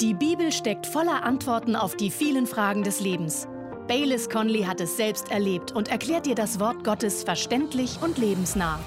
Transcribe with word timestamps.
Die 0.00 0.12
Bibel 0.12 0.52
steckt 0.52 0.86
voller 0.86 1.24
Antworten 1.24 1.74
auf 1.74 1.96
die 1.96 2.10
vielen 2.10 2.46
Fragen 2.46 2.82
des 2.82 3.00
Lebens. 3.00 3.48
Baylis 3.88 4.28
Conley 4.28 4.64
hat 4.64 4.78
es 4.82 4.98
selbst 4.98 5.30
erlebt 5.30 5.72
und 5.72 5.88
erklärt 5.88 6.26
dir 6.26 6.34
das 6.34 6.60
Wort 6.60 6.84
Gottes 6.84 7.24
verständlich 7.24 7.98
und 8.02 8.18
lebensnah. 8.18 8.78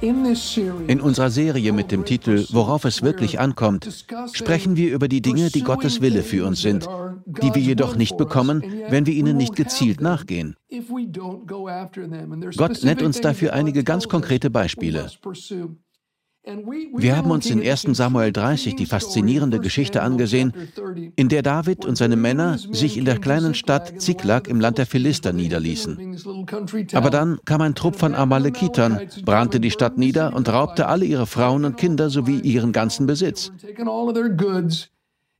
In 0.00 1.00
unserer 1.00 1.30
Serie 1.30 1.72
mit 1.72 1.90
dem 1.90 2.04
Titel 2.04 2.46
Worauf 2.50 2.84
es 2.84 3.02
wirklich 3.02 3.40
ankommt, 3.40 4.06
sprechen 4.32 4.76
wir 4.76 4.92
über 4.92 5.08
die 5.08 5.20
Dinge, 5.20 5.50
die 5.50 5.62
Gottes 5.62 6.00
Wille 6.00 6.22
für 6.22 6.46
uns 6.46 6.62
sind, 6.62 6.88
die 7.26 7.52
wir 7.52 7.62
jedoch 7.62 7.96
nicht 7.96 8.16
bekommen, 8.16 8.62
wenn 8.88 9.06
wir 9.06 9.14
ihnen 9.14 9.36
nicht 9.36 9.56
gezielt 9.56 10.00
nachgehen. 10.00 10.54
Gott 12.56 12.84
nennt 12.84 13.02
uns 13.02 13.20
dafür 13.20 13.52
einige 13.52 13.82
ganz 13.82 14.08
konkrete 14.08 14.48
Beispiele. 14.48 15.10
Wir 16.44 17.16
haben 17.16 17.30
uns 17.30 17.48
in 17.48 17.60
1 17.62 17.82
Samuel 17.92 18.32
30 18.32 18.74
die 18.74 18.86
faszinierende 18.86 19.60
Geschichte 19.60 20.02
angesehen, 20.02 20.52
in 21.14 21.28
der 21.28 21.42
David 21.42 21.84
und 21.84 21.96
seine 21.96 22.16
Männer 22.16 22.58
sich 22.58 22.96
in 22.96 23.04
der 23.04 23.18
kleinen 23.18 23.54
Stadt 23.54 24.00
Ziklag 24.00 24.48
im 24.48 24.58
Land 24.58 24.78
der 24.78 24.86
Philister 24.86 25.32
niederließen. 25.32 26.16
Aber 26.94 27.10
dann 27.10 27.38
kam 27.44 27.60
ein 27.60 27.76
Trupp 27.76 27.94
von 27.94 28.16
Amalekitern, 28.16 29.02
brannte 29.24 29.60
die 29.60 29.70
Stadt 29.70 29.98
nieder 29.98 30.34
und 30.34 30.48
raubte 30.48 30.88
alle 30.88 31.04
ihre 31.04 31.26
Frauen 31.26 31.64
und 31.64 31.76
Kinder 31.76 32.10
sowie 32.10 32.40
ihren 32.40 32.72
ganzen 32.72 33.06
Besitz. 33.06 33.52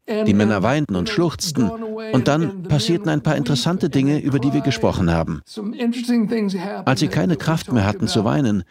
Die 0.08 0.34
Männer 0.34 0.62
weinten 0.62 0.94
und 0.94 1.08
schluchzten, 1.08 1.70
und 2.12 2.28
dann 2.28 2.64
passierten 2.64 3.08
ein 3.08 3.22
paar 3.22 3.36
interessante 3.36 3.88
Dinge, 3.88 4.20
über 4.20 4.38
die 4.38 4.52
wir 4.52 4.60
gesprochen 4.60 5.10
haben. 5.10 5.42
Als 6.84 7.00
sie 7.00 7.08
keine 7.08 7.36
Kraft 7.36 7.72
mehr 7.72 7.86
hatten 7.86 8.06
zu 8.08 8.24
weinen, 8.24 8.64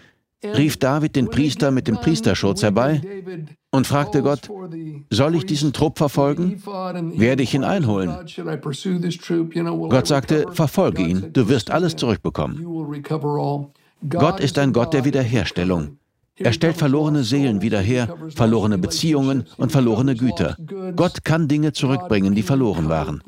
rief 0.44 0.78
David 0.78 1.16
den 1.16 1.30
Priester 1.30 1.72
mit 1.72 1.88
dem 1.88 1.98
Priesterschutz 1.98 2.64
herbei 2.64 3.02
und 3.72 3.88
fragte 3.88 4.22
Gott, 4.22 4.50
soll 5.10 5.36
ich 5.36 5.46
diesen 5.46 5.74
Trupp 5.74 5.98
verfolgen? 5.98 6.62
Werde 7.16 7.44
ich 7.44 7.54
ihn 7.54 7.64
einholen? 7.64 8.10
Gott 9.90 10.08
sagte, 10.08 10.46
verfolge 10.52 11.02
ihn, 11.02 11.34
du 11.34 11.48
wirst 11.50 11.72
alles 11.72 11.96
zurückbekommen. 11.96 13.04
Gott 14.10 14.40
ist 14.40 14.58
ein 14.58 14.74
Gott 14.74 14.94
der 14.94 15.06
Wiederherstellung. 15.06 15.98
Er 16.38 16.54
stellt 16.54 16.78
verlorene 16.78 17.24
Seelen 17.24 17.62
wieder 17.62 17.80
her, 17.80 18.16
verlorene 18.36 18.78
Beziehungen 18.78 19.46
und 19.58 19.72
verlorene 19.72 20.16
Güter. 20.16 20.58
Gott 20.96 21.24
kann 21.24 21.48
Dinge 21.48 21.74
zurückbringen, 21.74 22.34
die 22.34 22.42
verloren 22.42 22.90
waren. 22.90 23.22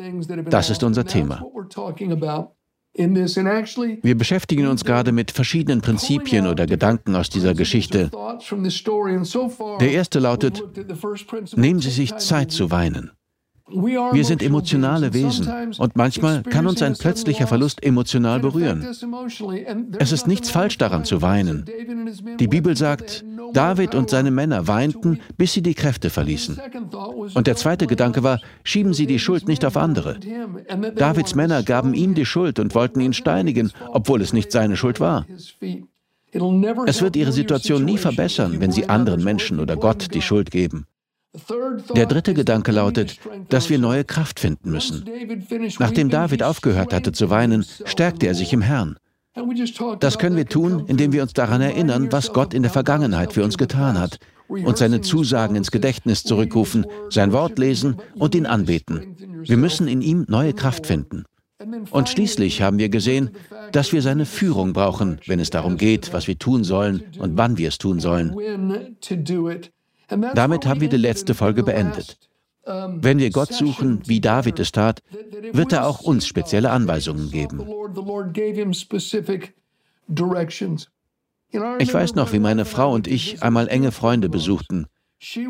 Das 0.50 0.70
ist 0.70 0.84
unser 0.84 1.06
Thema. 1.06 1.44
Wir 2.96 4.18
beschäftigen 4.18 4.68
uns 4.68 4.86
gerade 4.86 5.12
mit 5.12 5.32
verschiedenen 5.32 5.82
Prinzipien 5.82 6.46
oder 6.46 6.68
Gedanken 6.68 7.16
aus 7.16 7.30
dieser 7.30 7.56
Geschichte. 7.56 8.12
Der 9.80 9.92
erste 9.92 10.20
lautet, 10.20 10.64
nehmen 11.56 11.80
Sie 11.80 11.90
sich 11.90 12.16
Zeit 12.18 12.52
zu 12.52 12.70
weinen. 12.70 13.12
Wir 13.74 14.26
sind 14.26 14.44
emotionale 14.44 15.14
Wesen 15.14 15.74
und 15.78 15.96
manchmal 15.96 16.44
kann 16.44 16.68
uns 16.68 16.82
ein 16.82 16.96
plötzlicher 16.96 17.48
Verlust 17.48 17.84
emotional 17.84 18.40
berühren. 18.40 18.86
Es 20.00 20.12
ist 20.12 20.28
nichts 20.28 20.50
falsch 20.50 20.78
daran 20.78 21.06
zu 21.06 21.22
weinen. 21.22 21.66
Die 22.40 22.48
Bibel 22.48 22.78
sagt, 22.78 23.24
David 23.54 23.96
und 23.96 24.10
seine 24.10 24.32
Männer 24.32 24.68
weinten, 24.68 25.20
bis 25.38 25.54
sie 25.54 25.62
die 25.62 25.76
Kräfte 25.76 26.10
verließen. 26.10 26.60
Und 27.34 27.48
der 27.48 27.56
zweite 27.56 27.88
Gedanke 27.88 28.24
war, 28.24 28.40
schieben 28.64 28.94
Sie 28.94 29.06
die 29.08 29.20
Schuld 29.20 29.48
nicht 29.48 29.64
auf 29.66 29.78
andere. 29.78 30.20
Davids 30.96 31.36
Männer 31.36 31.64
gaben 31.64 31.94
ihm 31.94 32.16
die 32.16 32.26
Schuld 32.26 32.60
und 32.60 32.76
wollten 32.76 33.00
ihn 33.00 33.14
steinigen, 33.14 33.72
obwohl 33.92 34.22
es 34.22 34.34
nicht 34.34 34.52
seine 34.52 34.76
Schuld 34.76 35.00
war. 35.00 35.26
Es 36.86 37.02
wird 37.02 37.16
ihre 37.16 37.32
Situation 37.32 37.86
nie 37.86 37.98
verbessern, 37.98 38.60
wenn 38.60 38.72
sie 38.72 38.90
anderen 38.90 39.24
Menschen 39.24 39.60
oder 39.60 39.76
Gott 39.76 40.14
die 40.14 40.22
Schuld 40.22 40.50
geben. 40.50 40.88
Der 41.96 42.06
dritte 42.06 42.34
Gedanke 42.34 42.72
lautet, 42.72 43.20
dass 43.50 43.70
wir 43.70 43.80
neue 43.80 44.04
Kraft 44.04 44.40
finden 44.40 44.70
müssen. 44.70 45.04
Nachdem 45.80 46.10
David 46.10 46.44
aufgehört 46.44 46.94
hatte 46.94 47.12
zu 47.12 47.30
weinen, 47.30 47.66
stärkte 47.86 48.28
er 48.28 48.36
sich 48.36 48.54
im 48.54 48.62
Herrn. 48.62 48.98
Das 50.00 50.20
können 50.20 50.36
wir 50.36 50.46
tun, 50.46 50.86
indem 50.88 51.12
wir 51.12 51.24
uns 51.24 51.34
daran 51.34 51.62
erinnern, 51.62 52.12
was 52.12 52.34
Gott 52.34 52.54
in 52.54 52.62
der 52.62 52.72
Vergangenheit 52.72 53.34
für 53.34 53.44
uns 53.44 53.58
getan 53.58 54.00
hat 54.00 54.20
und 54.48 54.78
seine 54.78 55.02
Zusagen 55.02 55.56
ins 55.56 55.72
Gedächtnis 55.72 56.24
zurückrufen, 56.24 56.86
sein 57.10 57.32
Wort 57.32 57.58
lesen 57.58 57.98
und 58.14 58.36
ihn 58.36 58.46
anbeten. 58.46 59.16
Wir 59.44 59.58
müssen 59.58 59.88
in 59.88 60.02
ihm 60.02 60.26
neue 60.28 60.54
Kraft 60.54 60.86
finden. 60.86 61.24
Und 61.92 62.10
schließlich 62.10 62.62
haben 62.62 62.78
wir 62.78 62.90
gesehen, 62.90 63.32
dass 63.72 63.94
wir 63.94 64.02
seine 64.02 64.26
Führung 64.26 64.74
brauchen, 64.74 65.20
wenn 65.26 65.40
es 65.40 65.50
darum 65.50 65.78
geht, 65.78 66.14
was 66.14 66.28
wir 66.28 66.38
tun 66.38 66.64
sollen 66.64 67.04
und 67.18 67.38
wann 67.38 67.58
wir 67.58 67.70
es 67.70 67.78
tun 67.78 68.00
sollen. 68.00 68.36
Damit 70.08 70.66
haben 70.66 70.82
wir 70.82 70.90
die 70.90 70.98
letzte 70.98 71.34
Folge 71.34 71.64
beendet. 71.64 72.18
Wenn 72.66 73.20
wir 73.20 73.30
Gott 73.30 73.54
suchen, 73.54 74.02
wie 74.06 74.22
David 74.22 74.60
es 74.60 74.72
tat, 74.72 75.02
wird 75.52 75.74
er 75.74 75.86
auch 75.86 76.02
uns 76.02 76.26
spezielle 76.26 76.70
Anweisungen 76.70 77.30
geben. 77.30 77.62
Ich 81.80 81.94
weiß 81.94 82.16
noch, 82.16 82.34
wie 82.34 82.40
meine 82.40 82.66
Frau 82.66 82.94
und 82.94 83.08
ich 83.08 83.44
einmal 83.44 83.68
enge 83.68 83.92
Freunde 83.92 84.30
besuchten. 84.30 84.88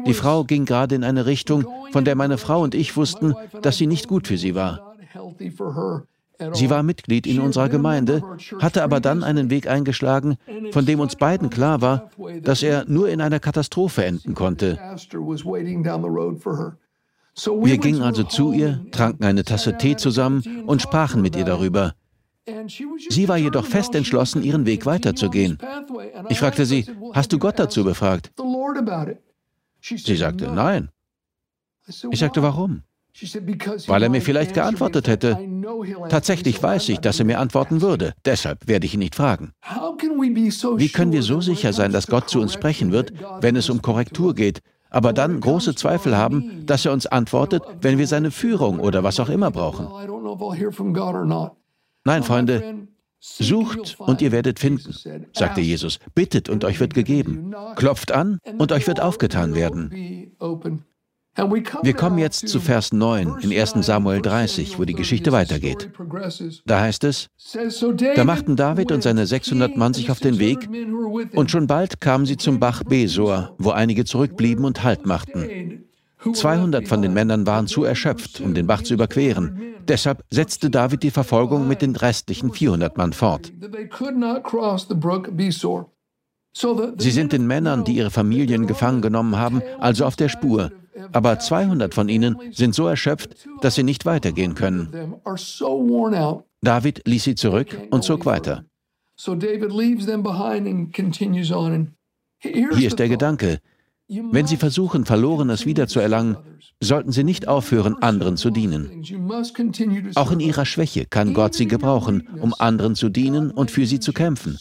Die 0.05 0.13
Frau 0.13 0.43
ging 0.43 0.65
gerade 0.65 0.95
in 0.95 1.03
eine 1.03 1.25
Richtung, 1.25 1.65
von 1.91 2.05
der 2.05 2.15
meine 2.15 2.37
Frau 2.37 2.61
und 2.61 2.75
ich 2.75 2.95
wussten, 2.95 3.35
dass 3.61 3.77
sie 3.77 3.87
nicht 3.87 4.07
gut 4.07 4.27
für 4.27 4.37
sie 4.37 4.55
war. 4.55 4.95
Sie 6.53 6.69
war 6.69 6.83
Mitglied 6.83 7.27
in 7.27 7.39
unserer 7.39 7.69
Gemeinde, 7.69 8.23
hatte 8.59 8.83
aber 8.83 8.99
dann 8.99 9.23
einen 9.23 9.49
Weg 9.49 9.67
eingeschlagen, 9.67 10.37
von 10.71 10.85
dem 10.85 10.99
uns 10.99 11.15
beiden 11.15 11.49
klar 11.49 11.81
war, 11.81 12.09
dass 12.41 12.63
er 12.63 12.85
nur 12.87 13.09
in 13.09 13.21
einer 13.21 13.39
Katastrophe 13.39 14.03
enden 14.03 14.33
konnte. 14.33 14.79
Wir 17.63 17.77
gingen 17.77 18.01
also 18.01 18.23
zu 18.23 18.53
ihr, 18.53 18.85
tranken 18.91 19.23
eine 19.23 19.43
Tasse 19.43 19.77
Tee 19.77 19.95
zusammen 19.95 20.63
und 20.65 20.81
sprachen 20.81 21.21
mit 21.21 21.35
ihr 21.35 21.45
darüber. 21.45 21.93
Sie 23.09 23.27
war 23.29 23.37
jedoch 23.37 23.65
fest 23.65 23.95
entschlossen, 23.95 24.43
ihren 24.43 24.65
Weg 24.65 24.85
weiterzugehen. 24.85 25.57
Ich 26.29 26.39
fragte 26.39 26.65
sie, 26.65 26.85
hast 27.13 27.31
du 27.31 27.39
Gott 27.39 27.57
dazu 27.57 27.83
befragt? 27.83 28.31
Sie 29.81 30.15
sagte, 30.15 30.51
nein. 30.51 30.89
Ich 32.11 32.19
sagte, 32.19 32.41
warum? 32.41 32.83
Weil 33.87 34.03
er 34.03 34.09
mir 34.09 34.21
vielleicht 34.21 34.53
geantwortet 34.53 35.07
hätte. 35.07 35.37
Tatsächlich 36.09 36.61
weiß 36.61 36.89
ich, 36.89 36.99
dass 36.99 37.19
er 37.19 37.25
mir 37.25 37.39
antworten 37.39 37.81
würde. 37.81 38.13
Deshalb 38.25 38.67
werde 38.67 38.85
ich 38.85 38.95
ihn 38.95 38.99
nicht 38.99 39.15
fragen. 39.15 39.53
Wie 39.61 40.89
können 40.89 41.11
wir 41.11 41.23
so 41.23 41.39
sicher 41.39 41.73
sein, 41.73 41.91
dass 41.91 42.07
Gott 42.07 42.29
zu 42.29 42.41
uns 42.41 42.53
sprechen 42.53 42.91
wird, 42.91 43.13
wenn 43.41 43.55
es 43.55 43.69
um 43.69 43.81
Korrektur 43.81 44.33
geht, 44.33 44.61
aber 44.89 45.13
dann 45.13 45.39
große 45.39 45.75
Zweifel 45.75 46.17
haben, 46.17 46.65
dass 46.65 46.85
er 46.85 46.93
uns 46.93 47.05
antwortet, 47.05 47.63
wenn 47.81 47.97
wir 47.97 48.07
seine 48.07 48.31
Führung 48.31 48.79
oder 48.79 49.03
was 49.03 49.19
auch 49.19 49.29
immer 49.29 49.51
brauchen? 49.51 49.87
Nein, 52.05 52.23
Freunde, 52.23 52.87
Sucht 53.25 53.95
und 53.99 54.21
ihr 54.21 54.33
werdet 54.33 54.59
finden, 54.59 54.93
sagte 55.31 55.61
Jesus. 55.61 55.99
Bittet 56.13 56.49
und 56.49 56.65
euch 56.65 56.81
wird 56.81 56.93
gegeben. 56.93 57.55
Klopft 57.75 58.11
an 58.11 58.39
und 58.57 58.73
euch 58.73 58.85
wird 58.85 58.99
aufgetan 58.99 59.55
werden. 59.55 60.35
Wir 61.35 61.93
kommen 61.93 62.19
jetzt 62.19 62.47
zu 62.47 62.59
Vers 62.59 62.93
9 62.93 63.39
in 63.41 63.51
1 63.51 63.73
Samuel 63.85 64.21
30, 64.21 64.77
wo 64.77 64.85
die 64.85 64.93
Geschichte 64.93 65.31
weitergeht. 65.31 65.89
Da 66.65 66.81
heißt 66.81 67.03
es, 67.05 67.27
da 68.15 68.23
machten 68.23 68.55
David 68.55 68.91
und 68.91 69.01
seine 69.01 69.25
600 69.25 69.75
Mann 69.75 69.95
sich 69.95 70.11
auf 70.11 70.19
den 70.19 70.37
Weg 70.37 70.69
und 71.33 71.49
schon 71.49 71.65
bald 71.65 72.01
kamen 72.01 72.27
sie 72.27 72.37
zum 72.37 72.59
Bach 72.59 72.83
Besor, 72.83 73.55
wo 73.57 73.71
einige 73.71 74.05
zurückblieben 74.05 74.63
und 74.63 74.83
Halt 74.83 75.07
machten. 75.07 75.85
200 76.31 76.87
von 76.87 77.01
den 77.01 77.13
Männern 77.13 77.47
waren 77.47 77.67
zu 77.67 77.83
erschöpft, 77.83 78.39
um 78.39 78.53
den 78.53 78.67
Bach 78.67 78.83
zu 78.83 78.93
überqueren. 78.93 79.59
Deshalb 79.87 80.23
setzte 80.29 80.69
David 80.69 81.03
die 81.03 81.11
Verfolgung 81.11 81.67
mit 81.67 81.81
den 81.81 81.95
restlichen 81.95 82.53
400 82.53 82.95
Mann 82.95 83.11
fort. 83.11 83.51
Sie 86.97 87.11
sind 87.11 87.33
den 87.33 87.47
Männern, 87.47 87.83
die 87.83 87.93
ihre 87.93 88.11
Familien 88.11 88.67
gefangen 88.67 89.01
genommen 89.01 89.37
haben, 89.37 89.63
also 89.79 90.05
auf 90.05 90.15
der 90.15 90.29
Spur 90.29 90.71
aber 91.11 91.39
200 91.39 91.93
von 91.93 92.09
ihnen 92.09 92.37
sind 92.51 92.75
so 92.75 92.87
erschöpft, 92.87 93.47
dass 93.61 93.75
sie 93.75 93.83
nicht 93.83 94.05
weitergehen 94.05 94.55
können. 94.55 95.15
David 96.61 97.07
ließ 97.07 97.23
sie 97.23 97.35
zurück 97.35 97.77
und 97.91 98.03
zog 98.03 98.25
weiter. 98.25 98.65
Hier 102.39 102.87
ist 102.87 102.99
der 102.99 103.09
Gedanke. 103.09 103.59
Wenn 104.07 104.47
Sie 104.47 104.57
versuchen, 104.57 105.05
Verlorenes 105.05 105.65
wiederzuerlangen, 105.65 106.37
sollten 106.81 107.11
Sie 107.11 107.23
nicht 107.23 107.47
aufhören, 107.47 107.95
anderen 108.01 108.37
zu 108.37 108.49
dienen. 108.49 109.03
Auch 110.15 110.31
in 110.31 110.39
Ihrer 110.39 110.65
Schwäche 110.65 111.05
kann 111.05 111.33
Gott 111.33 111.53
Sie 111.53 111.67
gebrauchen, 111.67 112.27
um 112.39 112.53
anderen 112.57 112.95
zu 112.95 113.09
dienen 113.09 113.49
und 113.49 113.71
für 113.71 113.85
sie 113.85 113.99
zu 113.99 114.11
kämpfen. 114.11 114.57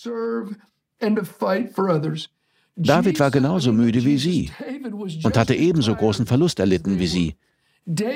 David 2.76 3.20
war 3.20 3.30
genauso 3.30 3.72
müde 3.72 4.04
wie 4.04 4.16
sie 4.16 4.50
und 5.24 5.36
hatte 5.36 5.54
ebenso 5.54 5.94
großen 5.94 6.26
Verlust 6.26 6.58
erlitten 6.58 6.98
wie 6.98 7.06
sie. 7.06 7.36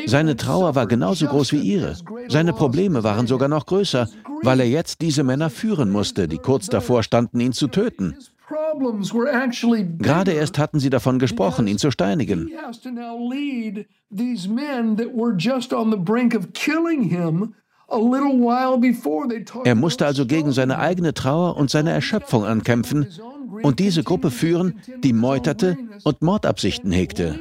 Seine 0.06 0.36
Trauer 0.36 0.74
war 0.74 0.86
genauso 0.86 1.26
groß 1.26 1.52
wie 1.52 1.60
ihre. 1.60 1.96
Seine 2.28 2.52
Probleme 2.52 3.02
waren 3.02 3.26
sogar 3.26 3.48
noch 3.48 3.66
größer, 3.66 4.08
weil 4.42 4.60
er 4.60 4.68
jetzt 4.68 5.00
diese 5.00 5.24
Männer 5.24 5.50
führen 5.50 5.90
musste, 5.90 6.28
die 6.28 6.38
kurz 6.38 6.68
davor 6.68 7.02
standen, 7.02 7.40
ihn 7.40 7.52
zu 7.52 7.68
töten. 7.68 8.16
Gerade 9.98 10.32
erst 10.32 10.58
hatten 10.58 10.78
sie 10.78 10.90
davon 10.90 11.18
gesprochen, 11.18 11.66
ihn 11.66 11.78
zu 11.78 11.90
steinigen. 11.90 12.50
Er 19.64 19.74
musste 19.74 20.06
also 20.06 20.26
gegen 20.26 20.52
seine 20.52 20.78
eigene 20.78 21.14
Trauer 21.14 21.56
und 21.56 21.70
seine 21.70 21.90
Erschöpfung 21.90 22.44
ankämpfen 22.44 23.08
und 23.66 23.80
diese 23.80 24.04
Gruppe 24.04 24.30
führen, 24.30 24.80
die 25.02 25.12
meuterte 25.12 25.76
und 26.04 26.22
Mordabsichten 26.22 26.92
hegte. 26.92 27.38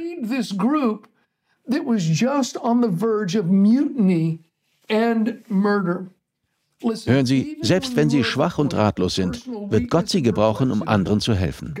Hören 7.06 7.26
Sie, 7.26 7.56
selbst 7.62 7.96
wenn 7.96 8.10
Sie 8.10 8.24
schwach 8.24 8.58
und 8.58 8.74
ratlos 8.74 9.14
sind, 9.14 9.46
wird 9.70 9.88
Gott 9.88 10.08
Sie 10.08 10.22
gebrauchen, 10.22 10.72
um 10.72 10.82
anderen 10.86 11.20
zu 11.20 11.34
helfen. 11.34 11.74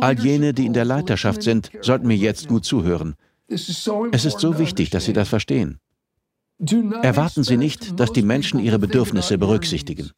All 0.00 0.18
jene, 0.18 0.54
die 0.54 0.66
in 0.66 0.72
der 0.72 0.84
Leiterschaft 0.84 1.42
sind, 1.44 1.70
sollten 1.82 2.08
mir 2.08 2.16
jetzt 2.16 2.48
gut 2.48 2.64
zuhören. 2.64 3.14
Es 3.46 3.68
ist 3.68 4.40
so 4.40 4.58
wichtig, 4.58 4.90
dass 4.90 5.04
Sie 5.04 5.12
das 5.12 5.28
verstehen. 5.28 5.78
Erwarten 7.02 7.44
Sie 7.44 7.56
nicht, 7.56 7.98
dass 7.98 8.12
die 8.12 8.22
Menschen 8.22 8.58
ihre 8.60 8.78
Bedürfnisse 8.80 9.38
berücksichtigen. 9.38 10.10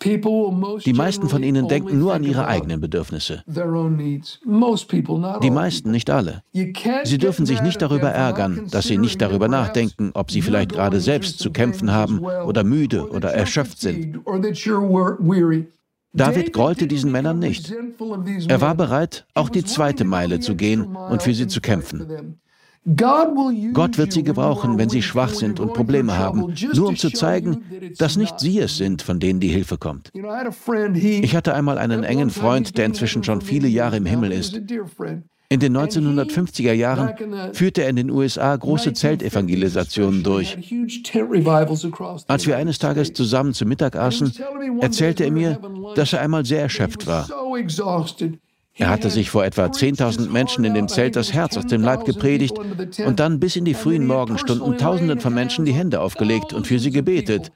Die 0.00 0.92
meisten 0.92 1.28
von 1.28 1.42
ihnen 1.42 1.66
denken 1.66 1.98
nur 1.98 2.14
an 2.14 2.22
ihre 2.22 2.46
eigenen 2.46 2.80
Bedürfnisse. 2.80 3.42
Die 3.46 5.50
meisten, 5.50 5.90
nicht 5.90 6.10
alle. 6.10 6.42
Sie 7.04 7.18
dürfen 7.18 7.46
sich 7.46 7.62
nicht 7.62 7.82
darüber 7.82 8.10
ärgern, 8.10 8.68
dass 8.70 8.86
sie 8.86 8.98
nicht 8.98 9.20
darüber 9.20 9.48
nachdenken, 9.48 10.10
ob 10.14 10.30
sie 10.30 10.42
vielleicht 10.42 10.72
gerade 10.72 11.00
selbst 11.00 11.38
zu 11.38 11.50
kämpfen 11.50 11.92
haben 11.92 12.20
oder 12.20 12.62
müde 12.62 13.10
oder 13.10 13.32
erschöpft 13.32 13.80
sind. 13.80 14.20
David 16.14 16.52
grollte 16.52 16.86
diesen 16.86 17.12
Männern 17.12 17.38
nicht. 17.38 17.74
Er 18.48 18.60
war 18.60 18.74
bereit, 18.74 19.26
auch 19.34 19.50
die 19.50 19.64
zweite 19.64 20.04
Meile 20.04 20.40
zu 20.40 20.56
gehen 20.56 20.96
und 20.96 21.22
für 21.22 21.34
sie 21.34 21.48
zu 21.48 21.60
kämpfen. 21.60 22.38
Gott 22.96 23.98
wird 23.98 24.12
sie 24.12 24.22
gebrauchen, 24.22 24.78
wenn 24.78 24.88
sie 24.88 25.02
schwach 25.02 25.34
sind 25.34 25.60
und 25.60 25.74
Probleme 25.74 26.16
haben, 26.16 26.54
nur 26.72 26.88
um 26.88 26.96
zu 26.96 27.10
zeigen, 27.10 27.62
dass 27.98 28.16
nicht 28.16 28.40
sie 28.40 28.58
es 28.58 28.76
sind, 28.76 29.02
von 29.02 29.20
denen 29.20 29.40
die 29.40 29.48
Hilfe 29.48 29.78
kommt. 29.78 30.10
Ich 30.14 31.36
hatte 31.36 31.54
einmal 31.54 31.78
einen 31.78 32.04
engen 32.04 32.30
Freund, 32.30 32.78
der 32.78 32.86
inzwischen 32.86 33.24
schon 33.24 33.40
viele 33.40 33.68
Jahre 33.68 33.96
im 33.96 34.06
Himmel 34.06 34.32
ist. 34.32 34.60
In 35.50 35.60
den 35.60 35.74
1950er 35.74 36.72
Jahren 36.72 37.54
führte 37.54 37.82
er 37.82 37.88
in 37.88 37.96
den 37.96 38.10
USA 38.10 38.54
große 38.54 38.92
Zeltevangelisationen 38.92 40.22
durch. 40.22 40.58
Als 42.26 42.46
wir 42.46 42.56
eines 42.58 42.78
Tages 42.78 43.14
zusammen 43.14 43.54
zu 43.54 43.64
Mittag 43.64 43.96
aßen, 43.96 44.32
erzählte 44.80 45.24
er 45.24 45.30
mir, 45.30 45.58
dass 45.94 46.12
er 46.12 46.20
einmal 46.20 46.44
sehr 46.44 46.60
erschöpft 46.60 47.06
war. 47.06 47.26
Er 48.78 48.90
hatte 48.90 49.10
sich 49.10 49.30
vor 49.30 49.44
etwa 49.44 49.66
10.000 49.66 50.30
Menschen 50.30 50.64
in 50.64 50.72
dem 50.72 50.86
Zelt 50.86 51.16
das 51.16 51.32
Herz 51.32 51.56
aus 51.56 51.66
dem 51.66 51.82
Leib 51.82 52.04
gepredigt 52.04 52.56
und 53.04 53.18
dann 53.18 53.40
bis 53.40 53.56
in 53.56 53.64
die 53.64 53.74
frühen 53.74 54.06
Morgenstunden 54.06 54.78
Tausenden 54.78 55.18
von 55.20 55.34
Menschen 55.34 55.64
die 55.64 55.72
Hände 55.72 56.00
aufgelegt 56.00 56.52
und 56.52 56.66
für 56.66 56.78
sie 56.78 56.92
gebetet. 56.92 57.50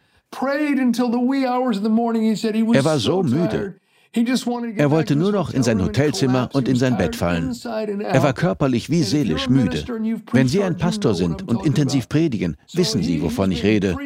Er 2.74 2.84
war 2.84 2.98
so 2.98 3.22
müde. 3.22 3.74
Er 4.14 4.90
wollte 4.90 5.16
nur 5.16 5.32
noch 5.32 5.54
in 5.54 5.62
sein 5.62 5.82
Hotelzimmer 5.82 6.50
und 6.52 6.68
in 6.68 6.76
sein 6.76 6.98
Bett 6.98 7.16
fallen. 7.16 7.56
Er 7.64 8.22
war 8.22 8.34
körperlich 8.34 8.90
wie 8.90 9.02
seelisch 9.02 9.48
müde. 9.48 9.84
Wenn 10.32 10.48
Sie 10.48 10.62
ein 10.62 10.76
Pastor 10.76 11.14
sind 11.14 11.48
und 11.48 11.64
intensiv 11.64 12.10
predigen, 12.10 12.58
wissen 12.74 13.02
Sie, 13.02 13.22
wovon 13.22 13.50
ich 13.52 13.64
rede. 13.64 13.96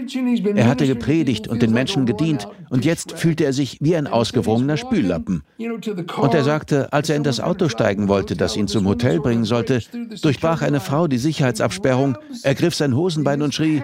Er 0.54 0.68
hatte 0.68 0.86
gepredigt 0.86 1.48
und 1.48 1.60
den 1.60 1.72
Menschen 1.72 2.06
gedient 2.06 2.46
und 2.70 2.84
jetzt 2.84 3.18
fühlte 3.18 3.44
er 3.44 3.52
sich 3.52 3.78
wie 3.80 3.96
ein 3.96 4.06
ausgewrungener 4.06 4.76
Spüllappen. 4.76 5.42
Und 5.58 6.34
er 6.34 6.44
sagte, 6.44 6.92
als 6.92 7.10
er 7.10 7.16
in 7.16 7.24
das 7.24 7.40
Auto 7.40 7.68
steigen 7.68 8.06
wollte, 8.06 8.36
das 8.36 8.56
ihn 8.56 8.68
zum 8.68 8.86
Hotel 8.86 9.18
bringen 9.18 9.44
sollte, 9.44 9.80
durchbrach 10.22 10.62
eine 10.62 10.78
Frau 10.78 11.08
die 11.08 11.18
Sicherheitsabsperrung, 11.18 12.16
ergriff 12.44 12.76
sein 12.76 12.94
Hosenbein 12.94 13.42
und 13.42 13.54
schrie, 13.54 13.82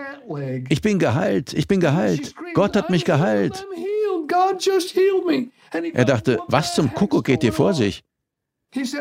ich 0.69 0.83
bin 0.83 1.01
geheilt, 1.01 1.53
ich 1.53 1.67
bin 1.67 1.81
geheilt, 1.81 2.35
Gott 2.55 2.77
hat 2.77 2.91
mich 2.91 3.05
geheilt. 3.05 3.67
Er 5.93 6.05
dachte, 6.05 6.39
was 6.49 6.75
zum 6.75 6.93
Kuckuck 6.95 7.25
geht 7.25 7.43
hier 7.43 7.53
vor 7.53 7.75
sich? 7.75 8.03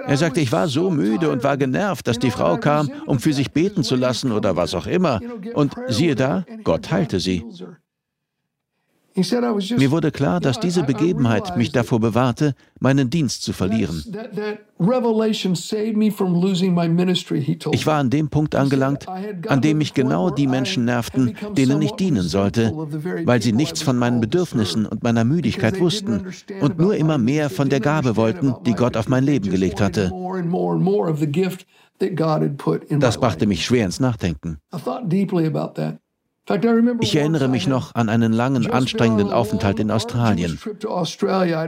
Er 0.06 0.18
sagte, 0.18 0.42
ich 0.42 0.52
war 0.52 0.68
so 0.68 0.90
müde 0.90 1.30
und 1.30 1.44
war 1.44 1.56
genervt, 1.56 2.08
dass 2.08 2.20
die 2.20 2.32
Frau 2.32 2.58
kam, 2.58 2.92
um 3.06 3.20
für 3.20 3.32
sich 3.34 3.52
beten 3.52 3.84
zu 3.84 3.96
lassen 3.96 4.32
oder 4.32 4.56
was 4.58 4.76
auch 4.76 4.86
immer. 4.86 5.22
Und 5.54 5.76
siehe 5.88 6.16
da, 6.16 6.46
Gott 6.64 6.92
heilte 6.92 7.20
sie. 7.20 7.46
Mir 9.16 9.92
wurde 9.92 10.12
klar, 10.12 10.40
dass 10.40 10.60
diese 10.60 10.84
Begebenheit 10.84 11.58
mich 11.58 11.72
davor 11.72 12.00
bewahrte, 12.00 12.56
meinen 12.80 13.10
Dienst 13.10 13.44
zu 13.44 13.52
verlieren. 13.52 14.04
Ich 17.72 17.88
war 17.88 18.00
an 18.00 18.10
dem 18.10 18.30
Punkt 18.30 18.56
angelangt, 18.56 19.08
an 19.48 19.62
dem 19.62 19.78
mich 19.78 19.94
genau 19.94 20.30
die 20.30 20.48
Menschen 20.48 20.86
nervten, 20.86 21.36
denen 21.58 21.82
ich 21.82 21.92
dienen 21.92 22.24
sollte, 22.24 22.72
weil 23.26 23.42
sie 23.42 23.52
nichts 23.52 23.82
von 23.82 23.98
meinen 23.98 24.22
Bedürfnissen 24.22 24.86
und 24.86 25.04
meiner 25.04 25.26
Müdigkeit 25.26 25.80
wussten 25.80 26.28
und 26.62 26.80
nur 26.80 26.96
immer 26.96 27.18
mehr 27.18 27.50
von 27.50 27.70
der 27.70 27.82
Gabe 27.82 28.16
wollten, 28.16 28.56
die 28.66 28.74
Gott 28.74 28.96
auf 28.96 29.10
mein 29.10 29.26
Leben 29.26 29.50
gelegt 29.50 29.82
hatte. 29.82 30.12
Das 33.00 33.20
brachte 33.20 33.46
mich 33.46 33.66
schwer 33.66 33.86
ins 33.86 34.00
Nachdenken. 34.00 34.58
Ich 37.02 37.16
erinnere 37.16 37.48
mich 37.48 37.68
noch 37.68 37.94
an 37.96 38.10
einen 38.10 38.34
langen, 38.34 38.70
anstrengenden 38.70 39.32
Aufenthalt 39.32 39.80
in 39.80 39.92
Australien. 39.92 40.60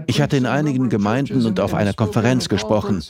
Ich 0.08 0.22
hatte 0.22 0.38
in 0.38 0.46
einigen 0.46 0.90
Gemeinden 0.90 1.46
und 1.46 1.60
auf 1.60 1.74
einer 1.74 1.94
Konferenz 1.94 2.50
gesprochen. 2.50 3.04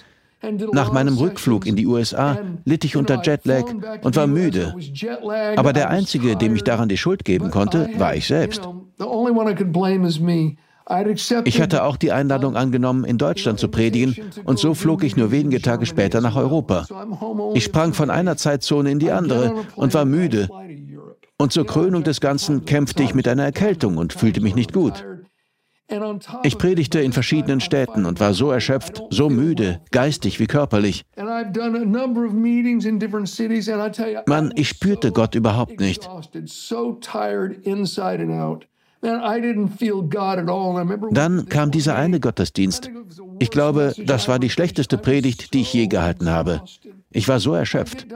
Nach 0.73 0.91
meinem 0.91 1.17
Rückflug 1.17 1.65
in 1.65 1.77
die 1.77 1.87
USA 1.87 2.37
litt 2.65 2.83
ich 2.83 2.97
unter 2.97 3.21
Jetlag 3.23 3.63
und 4.01 4.15
war 4.17 4.27
müde. 4.27 4.75
Aber 5.55 5.71
der 5.71 5.89
Einzige, 5.89 6.35
dem 6.35 6.55
ich 6.55 6.63
daran 6.63 6.89
die 6.89 6.97
Schuld 6.97 7.23
geben 7.23 7.49
konnte, 7.49 7.89
war 7.97 8.13
ich 8.13 8.27
selbst. 8.27 8.67
Ich 11.45 11.61
hatte 11.61 11.83
auch 11.83 11.95
die 11.95 12.11
Einladung 12.11 12.57
angenommen, 12.57 13.05
in 13.05 13.17
Deutschland 13.17 13.57
zu 13.57 13.69
predigen, 13.69 14.17
und 14.43 14.59
so 14.59 14.73
flog 14.73 15.05
ich 15.05 15.15
nur 15.15 15.31
wenige 15.31 15.61
Tage 15.61 15.85
später 15.85 16.19
nach 16.19 16.35
Europa. 16.35 16.85
Ich 17.53 17.63
sprang 17.63 17.93
von 17.93 18.09
einer 18.09 18.35
Zeitzone 18.35 18.91
in 18.91 18.99
die 18.99 19.11
andere 19.11 19.63
und 19.77 19.93
war 19.93 20.03
müde. 20.03 20.49
Und 21.43 21.51
zur 21.51 21.65
Krönung 21.65 22.03
des 22.03 22.21
Ganzen 22.21 22.63
kämpfte 22.63 23.03
ich 23.03 23.13
mit 23.13 23.27
einer 23.27 23.43
Erkältung 23.43 23.97
und 23.97 24.13
fühlte 24.13 24.39
mich 24.39 24.55
nicht 24.55 24.71
gut. 24.71 25.05
Ich 26.43 26.57
predigte 26.57 27.01
in 27.01 27.11
verschiedenen 27.11 27.59
Städten 27.59 28.05
und 28.05 28.21
war 28.21 28.33
so 28.33 28.49
erschöpft, 28.49 29.03
so 29.09 29.29
müde, 29.29 29.81
geistig 29.91 30.39
wie 30.39 30.47
körperlich. 30.47 31.03
Mann, 34.25 34.53
ich 34.55 34.69
spürte 34.69 35.11
Gott 35.11 35.35
überhaupt 35.35 35.81
nicht. 35.81 36.09
Dann 41.11 41.49
kam 41.49 41.71
dieser 41.71 41.95
eine 41.97 42.19
Gottesdienst. 42.21 42.89
Ich 43.39 43.49
glaube, 43.49 43.93
das 44.05 44.29
war 44.29 44.39
die 44.39 44.49
schlechteste 44.49 44.97
Predigt, 44.97 45.53
die 45.53 45.61
ich 45.61 45.73
je 45.73 45.87
gehalten 45.87 46.29
habe. 46.29 46.61
Ich 47.13 47.27
war 47.27 47.39
so 47.39 47.53
erschöpft. 47.53 48.07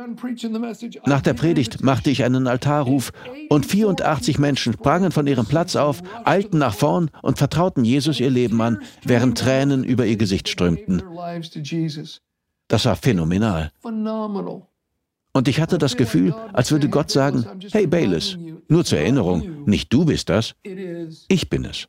Nach 1.05 1.21
der 1.21 1.33
Predigt 1.33 1.83
machte 1.83 2.09
ich 2.09 2.23
einen 2.23 2.47
Altarruf 2.47 3.11
und 3.49 3.65
84 3.65 4.39
Menschen 4.39 4.73
sprangen 4.73 5.11
von 5.11 5.27
ihrem 5.27 5.45
Platz 5.45 5.75
auf, 5.75 6.01
eilten 6.25 6.59
nach 6.59 6.73
vorn 6.73 7.09
und 7.21 7.37
vertrauten 7.37 7.85
Jesus 7.85 8.19
ihr 8.19 8.31
Leben 8.31 8.59
an, 8.61 8.81
während 9.03 9.37
Tränen 9.37 9.83
über 9.83 10.05
ihr 10.05 10.17
Gesicht 10.17 10.49
strömten. 10.49 11.03
Das 12.67 12.85
war 12.85 12.95
phänomenal. 12.95 13.71
Und 15.33 15.47
ich 15.47 15.61
hatte 15.61 15.77
das 15.77 15.95
Gefühl, 15.95 16.33
als 16.51 16.71
würde 16.71 16.89
Gott 16.89 17.11
sagen, 17.11 17.45
hey 17.71 17.85
Bayless, 17.85 18.37
nur 18.67 18.83
zur 18.83 18.97
Erinnerung, 18.97 19.63
nicht 19.65 19.93
du 19.93 20.05
bist 20.05 20.29
das, 20.29 20.55
ich 20.63 21.49
bin 21.49 21.65
es. 21.65 21.87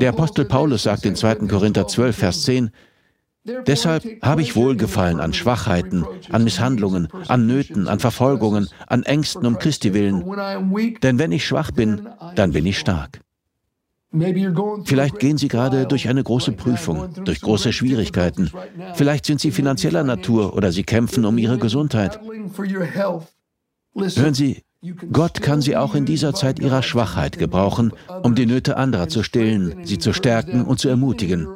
Der 0.00 0.08
Apostel 0.10 0.44
Paulus 0.44 0.84
sagt 0.84 1.04
in 1.04 1.16
2. 1.16 1.34
Korinther 1.48 1.86
12, 1.86 2.16
Vers 2.16 2.42
10, 2.42 2.70
Deshalb 3.66 4.04
habe 4.22 4.40
ich 4.42 4.56
Wohlgefallen 4.56 5.20
an 5.20 5.34
Schwachheiten, 5.34 6.06
an 6.30 6.44
Misshandlungen, 6.44 7.08
an 7.28 7.46
Nöten, 7.46 7.88
an 7.88 8.00
Verfolgungen, 8.00 8.68
an 8.86 9.02
Ängsten 9.02 9.44
um 9.44 9.58
Christi 9.58 9.92
willen. 9.92 10.24
Denn 11.02 11.18
wenn 11.18 11.32
ich 11.32 11.46
schwach 11.46 11.70
bin, 11.70 12.08
dann 12.36 12.52
bin 12.52 12.64
ich 12.64 12.78
stark. 12.78 13.20
Vielleicht 14.84 15.18
gehen 15.18 15.36
Sie 15.36 15.48
gerade 15.48 15.86
durch 15.86 16.08
eine 16.08 16.22
große 16.22 16.52
Prüfung, 16.52 17.12
durch 17.24 17.40
große 17.40 17.72
Schwierigkeiten. 17.72 18.50
Vielleicht 18.94 19.26
sind 19.26 19.40
Sie 19.40 19.50
finanzieller 19.50 20.04
Natur 20.04 20.54
oder 20.54 20.70
Sie 20.72 20.84
kämpfen 20.84 21.24
um 21.24 21.36
Ihre 21.36 21.58
Gesundheit. 21.58 22.20
Hören 23.94 24.34
Sie, 24.34 24.62
Gott 25.12 25.42
kann 25.42 25.60
Sie 25.60 25.76
auch 25.76 25.94
in 25.94 26.04
dieser 26.04 26.32
Zeit 26.32 26.60
Ihrer 26.60 26.82
Schwachheit 26.82 27.38
gebrauchen, 27.38 27.92
um 28.22 28.34
die 28.34 28.46
Nöte 28.46 28.76
anderer 28.76 29.08
zu 29.08 29.22
stillen, 29.22 29.84
sie 29.84 29.98
zu 29.98 30.12
stärken 30.12 30.64
und 30.64 30.78
zu 30.78 30.88
ermutigen. 30.88 31.48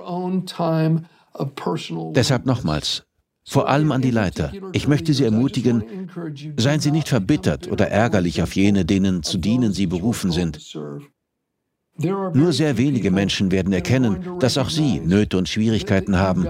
Deshalb 2.14 2.46
nochmals, 2.46 3.04
Vor 3.46 3.66
allem 3.68 3.92
an 3.92 4.02
die 4.02 4.10
Leiter. 4.10 4.52
Ich 4.74 4.86
möchte 4.88 5.14
Sie 5.14 5.24
ermutigen, 5.24 6.10
seien 6.58 6.80
Sie 6.80 6.90
nicht 6.90 7.08
verbittert 7.08 7.66
oder 7.72 7.88
ärgerlich 7.88 8.42
auf 8.42 8.54
jene, 8.54 8.84
denen 8.84 9.22
zu 9.22 9.38
dienen 9.38 9.72
Sie 9.72 9.86
berufen 9.86 10.30
sind. 10.30 10.58
Nur 12.00 12.52
sehr 12.52 12.78
wenige 12.78 13.10
Menschen 13.10 13.50
werden 13.50 13.72
erkennen, 13.72 14.38
dass 14.38 14.56
auch 14.56 14.70
sie 14.70 15.00
Nöte 15.00 15.36
und 15.36 15.48
Schwierigkeiten 15.48 16.16
haben, 16.16 16.46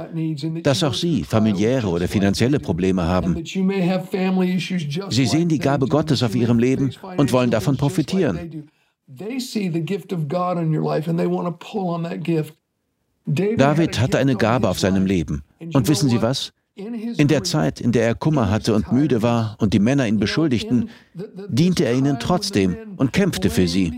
dass 0.62 0.82
auch 0.82 0.92
sie 0.92 1.24
familiäre 1.24 1.88
oder 1.88 2.06
finanzielle 2.06 2.60
Probleme 2.60 3.04
haben. 3.04 3.42
Sie 3.44 5.26
sehen 5.26 5.48
die 5.48 5.58
Gabe 5.58 5.86
Gottes 5.86 6.22
auf 6.22 6.34
ihrem 6.34 6.58
Leben 6.58 6.90
und 7.16 7.32
wollen 7.32 7.50
davon 7.50 7.78
profitieren. 7.78 8.68
David 13.28 14.00
hatte 14.00 14.18
eine 14.18 14.36
Gabe 14.36 14.68
auf 14.68 14.78
seinem 14.78 15.06
Leben. 15.06 15.42
Und 15.72 15.88
wissen 15.88 16.08
Sie 16.08 16.22
was? 16.22 16.52
In 16.74 17.26
der 17.26 17.42
Zeit, 17.42 17.80
in 17.80 17.92
der 17.92 18.04
er 18.04 18.14
Kummer 18.14 18.50
hatte 18.50 18.74
und 18.74 18.92
müde 18.92 19.22
war 19.22 19.56
und 19.58 19.74
die 19.74 19.80
Männer 19.80 20.06
ihn 20.06 20.18
beschuldigten, 20.18 20.90
diente 21.48 21.84
er 21.84 21.94
ihnen 21.94 22.18
trotzdem 22.20 22.76
und 22.96 23.12
kämpfte 23.12 23.50
für 23.50 23.66
sie. 23.66 23.92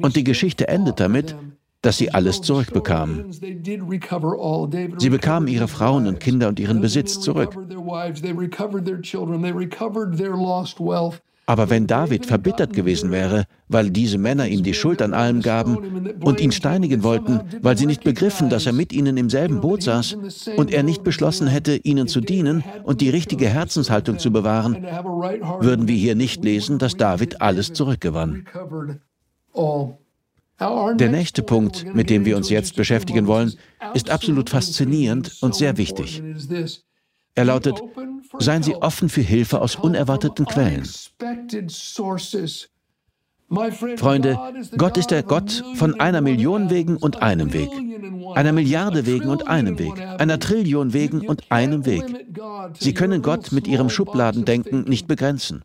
Und 0.00 0.16
die 0.16 0.24
Geschichte 0.24 0.68
endet 0.68 0.98
damit, 0.98 1.36
dass 1.82 1.98
sie 1.98 2.10
alles 2.10 2.40
zurückbekamen. 2.40 3.32
Sie 3.32 5.10
bekamen 5.10 5.48
ihre 5.48 5.68
Frauen 5.68 6.06
und 6.06 6.20
Kinder 6.20 6.48
und 6.48 6.58
ihren 6.58 6.80
Besitz 6.80 7.20
zurück. 7.20 7.54
Aber 11.52 11.68
wenn 11.68 11.86
David 11.86 12.24
verbittert 12.24 12.72
gewesen 12.72 13.10
wäre, 13.10 13.44
weil 13.68 13.90
diese 13.90 14.16
Männer 14.16 14.48
ihm 14.48 14.62
die 14.62 14.72
Schuld 14.72 15.02
an 15.02 15.12
allem 15.12 15.42
gaben 15.42 16.14
und 16.22 16.40
ihn 16.40 16.50
steinigen 16.50 17.02
wollten, 17.02 17.42
weil 17.60 17.76
sie 17.76 17.84
nicht 17.84 18.04
begriffen, 18.04 18.48
dass 18.48 18.64
er 18.64 18.72
mit 18.72 18.90
ihnen 18.90 19.18
im 19.18 19.28
selben 19.28 19.60
Boot 19.60 19.82
saß 19.82 20.16
und 20.56 20.72
er 20.72 20.82
nicht 20.82 21.02
beschlossen 21.02 21.48
hätte, 21.48 21.76
ihnen 21.76 22.08
zu 22.08 22.22
dienen 22.22 22.64
und 22.84 23.02
die 23.02 23.10
richtige 23.10 23.50
Herzenshaltung 23.50 24.18
zu 24.18 24.32
bewahren, 24.32 24.82
würden 25.60 25.88
wir 25.88 25.96
hier 25.96 26.14
nicht 26.14 26.42
lesen, 26.42 26.78
dass 26.78 26.96
David 26.96 27.42
alles 27.42 27.74
zurückgewann. 27.74 28.46
Der 30.58 31.10
nächste 31.10 31.42
Punkt, 31.42 31.94
mit 31.94 32.08
dem 32.08 32.24
wir 32.24 32.38
uns 32.38 32.48
jetzt 32.48 32.76
beschäftigen 32.76 33.26
wollen, 33.26 33.52
ist 33.92 34.08
absolut 34.08 34.48
faszinierend 34.48 35.36
und 35.42 35.54
sehr 35.54 35.76
wichtig. 35.76 36.22
Er 37.34 37.44
lautet, 37.44 37.80
seien 38.38 38.62
Sie 38.62 38.74
offen 38.74 39.08
für 39.08 39.22
Hilfe 39.22 39.60
aus 39.60 39.76
unerwarteten 39.76 40.46
Quellen. 40.46 40.86
Freunde, 43.96 44.38
Gott 44.78 44.96
ist 44.96 45.10
der 45.10 45.22
Gott 45.22 45.62
von 45.74 46.00
einer 46.00 46.22
Million 46.22 46.70
Wegen 46.70 46.96
und 46.96 47.22
einem 47.22 47.52
Weg, 47.52 47.68
einer 48.34 48.52
Milliarde 48.52 49.04
Wegen 49.04 49.28
und 49.28 49.46
einem 49.46 49.78
Weg, 49.78 49.92
einer 50.18 50.38
Trillion 50.38 50.94
Wegen 50.94 51.28
und 51.28 51.50
einem 51.50 51.84
Weg. 51.84 52.04
Sie 52.78 52.94
können 52.94 53.20
Gott 53.20 53.52
mit 53.52 53.66
Ihrem 53.66 53.90
Schubladendenken 53.90 54.84
nicht 54.84 55.06
begrenzen. 55.06 55.64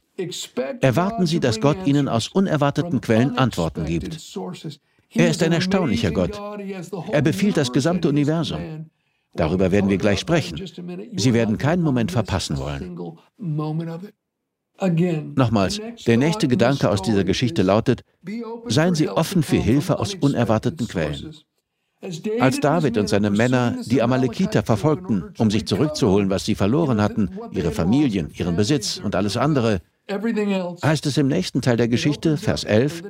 Erwarten 0.82 1.26
Sie, 1.26 1.40
dass 1.40 1.62
Gott 1.62 1.78
Ihnen 1.86 2.10
aus 2.10 2.28
unerwarteten 2.28 3.00
Quellen 3.00 3.38
Antworten 3.38 3.86
gibt. 3.86 4.18
Er 5.14 5.30
ist 5.30 5.42
ein 5.42 5.54
erstaunlicher 5.54 6.12
Gott. 6.12 6.40
Er 7.12 7.22
befiehlt 7.22 7.56
das 7.56 7.72
gesamte 7.72 8.10
Universum. 8.10 8.90
Darüber 9.38 9.72
werden 9.72 9.90
wir 9.90 9.98
gleich 9.98 10.20
sprechen. 10.20 10.60
Sie 11.16 11.34
werden 11.34 11.58
keinen 11.58 11.84
Moment 11.84 12.12
verpassen 12.12 12.58
wollen. 12.58 12.98
Nochmals, 15.36 15.80
der 16.06 16.18
nächste 16.18 16.48
Gedanke 16.48 16.90
aus 16.90 17.02
dieser 17.02 17.24
Geschichte 17.24 17.64
lautet, 17.64 18.02
seien 18.68 18.94
Sie 18.94 19.10
offen 19.10 19.42
für 19.42 19.58
Hilfe 19.58 19.98
aus 20.00 20.14
unerwarteten 20.16 20.88
Quellen. 20.88 21.36
Als 22.40 22.60
David 22.60 22.98
und 23.00 23.10
seine 23.10 23.32
Männer 23.32 23.76
die 23.86 24.04
Amalekiter 24.04 24.62
verfolgten, 24.62 25.34
um 25.40 25.50
sich 25.50 25.66
zurückzuholen, 25.66 26.30
was 26.30 26.46
sie 26.46 26.54
verloren 26.54 27.02
hatten, 27.02 27.32
ihre 27.52 27.72
Familien, 27.72 28.30
ihren 28.36 28.56
Besitz 28.56 29.02
und 29.04 29.16
alles 29.16 29.36
andere, 29.36 29.82
heißt 30.10 31.06
es 31.06 31.18
im 31.18 31.28
nächsten 31.28 31.62
Teil 31.62 31.78
der 31.78 31.88
Geschichte, 31.88 32.38
Vers 32.38 32.64
11, 32.64 33.04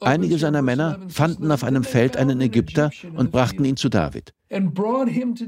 einige 0.00 0.38
seiner 0.38 0.62
Männer 0.62 1.00
fanden 1.08 1.50
auf 1.50 1.64
einem 1.64 1.84
Feld 1.84 2.16
einen 2.16 2.40
Ägypter 2.40 2.90
und 3.16 3.32
brachten 3.32 3.64
ihn 3.64 3.76
zu 3.76 3.88
David. 3.88 4.34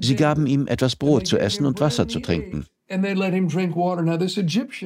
Sie 0.00 0.16
gaben 0.16 0.46
ihm 0.46 0.66
etwas 0.66 0.96
Brot 0.96 1.26
zu 1.26 1.38
essen 1.38 1.66
und 1.66 1.80
Wasser 1.80 2.08
zu 2.08 2.20
trinken. 2.20 2.64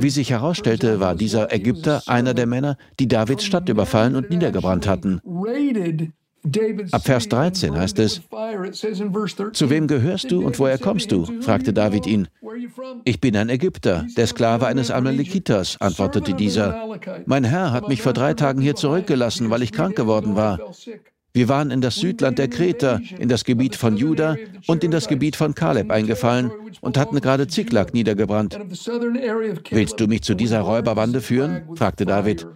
Wie 0.00 0.10
sich 0.10 0.30
herausstellte, 0.30 1.00
war 1.00 1.14
dieser 1.14 1.52
Ägypter 1.52 2.02
einer 2.06 2.34
der 2.34 2.46
Männer, 2.46 2.76
die 3.00 3.08
Davids 3.08 3.44
Stadt 3.44 3.68
überfallen 3.68 4.14
und 4.16 4.30
niedergebrannt 4.30 4.86
hatten. 4.86 5.20
Ab 6.92 7.04
Vers 7.04 7.28
13 7.28 7.76
heißt 7.76 7.98
es, 7.98 8.20
Zu 9.52 9.70
wem 9.70 9.86
gehörst 9.86 10.30
du 10.30 10.44
und 10.44 10.58
woher 10.58 10.78
kommst 10.78 11.12
du? 11.12 11.24
fragte 11.40 11.72
David 11.72 12.06
ihn. 12.06 12.28
Ich 13.04 13.20
bin 13.20 13.36
ein 13.36 13.48
Ägypter, 13.48 14.06
der 14.16 14.26
Sklave 14.26 14.66
eines 14.66 14.90
Amalekitas, 14.90 15.80
antwortete 15.80 16.34
dieser. 16.34 16.98
Mein 17.26 17.44
Herr 17.44 17.72
hat 17.72 17.88
mich 17.88 18.02
vor 18.02 18.12
drei 18.12 18.34
Tagen 18.34 18.60
hier 18.60 18.74
zurückgelassen, 18.74 19.50
weil 19.50 19.62
ich 19.62 19.72
krank 19.72 19.96
geworden 19.96 20.36
war. 20.36 20.58
Wir 21.34 21.48
waren 21.48 21.70
in 21.70 21.80
das 21.80 21.96
Südland 21.96 22.38
der 22.38 22.48
Kreter, 22.48 23.00
in 23.18 23.28
das 23.28 23.44
Gebiet 23.44 23.76
von 23.76 23.96
Juda 23.96 24.36
und 24.66 24.82
in 24.82 24.90
das 24.90 25.08
Gebiet 25.08 25.36
von 25.36 25.54
Kaleb 25.54 25.90
eingefallen 25.90 26.50
und 26.80 26.98
hatten 26.98 27.20
gerade 27.20 27.46
Ziklag 27.46 27.94
niedergebrannt. 27.94 28.58
Willst 29.70 30.00
du 30.00 30.06
mich 30.06 30.22
zu 30.22 30.34
dieser 30.34 30.60
Räuberbande 30.60 31.20
führen? 31.20 31.62
fragte 31.76 32.06
David. 32.06 32.46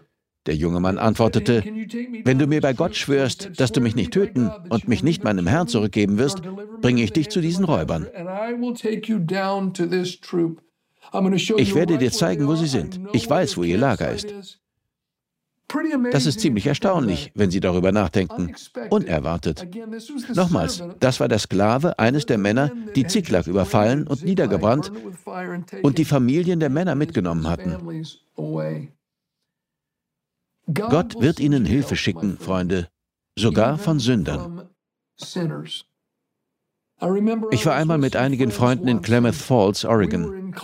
Der 0.46 0.56
junge 0.56 0.80
Mann 0.80 0.99
antwortete, 0.99 1.62
wenn 2.25 2.38
du 2.38 2.46
mir 2.46 2.61
bei 2.61 2.72
Gott 2.72 2.96
schwörst, 2.96 3.50
dass 3.58 3.70
du 3.70 3.80
mich 3.80 3.94
nicht 3.94 4.12
töten 4.12 4.50
und 4.70 4.88
mich 4.88 5.02
nicht 5.02 5.22
meinem 5.22 5.46
Herrn 5.46 5.68
zurückgeben 5.68 6.18
wirst, 6.18 6.42
bringe 6.80 7.02
ich 7.02 7.12
dich 7.12 7.28
zu 7.28 7.40
diesen 7.40 7.64
Räubern. 7.64 8.08
Ich 11.56 11.75
werde 11.75 11.99
dir 11.99 12.11
zeigen, 12.11 12.46
wo 12.49 12.56
sie 12.56 12.66
sind. 12.66 13.00
Ich 13.12 13.28
weiß, 13.28 13.56
wo 13.56 13.62
ihr 13.62 13.78
Lager 13.78 14.12
ist. 14.12 14.58
Das 16.11 16.26
ist 16.26 16.40
ziemlich 16.40 16.66
erstaunlich, 16.66 17.32
wenn 17.34 17.50
Sie 17.50 17.61
darüber 17.61 17.92
nachdenken. 17.92 18.54
Unerwartet. 18.90 19.66
Nochmals, 20.34 20.82
das 21.00 21.18
war 21.18 21.28
der 21.28 21.38
Sklave 21.38 21.99
eines 21.99 22.26
der 22.26 22.37
Männer, 22.37 22.70
die 22.94 23.06
Ziklag 23.06 23.46
überfallen 23.46 24.06
und 24.06 24.22
niedergebrannt 24.22 24.92
und 25.82 25.99
die 25.99 26.04
Familien 26.04 26.61
der 26.61 26.68
Männer 26.68 26.94
mitgenommen 26.94 27.49
hatten. 27.49 28.04
Gott 30.75 31.21
wird 31.21 31.41
ihnen 31.41 31.64
Hilfe 31.64 31.97
schicken, 31.97 32.38
Freunde, 32.38 32.88
sogar 33.38 33.79
von 33.79 33.99
Sündern. 33.99 34.69
Ich 37.50 37.67
war 37.67 37.75
einmal 37.75 37.99
mit 37.99 38.14
einigen 38.14 38.50
Freunden 38.52 38.87
in 38.87 39.02
Klamath 39.02 39.35
Falls, 39.35 39.85
Oregon. 39.85 40.55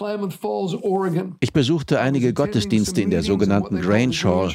Ich 1.40 1.52
besuchte 1.52 2.00
einige 2.00 2.32
Gottesdienste 2.32 3.02
in 3.02 3.10
der 3.10 3.22
sogenannten 3.22 3.80
Grange 3.80 4.14
Hall, 4.22 4.54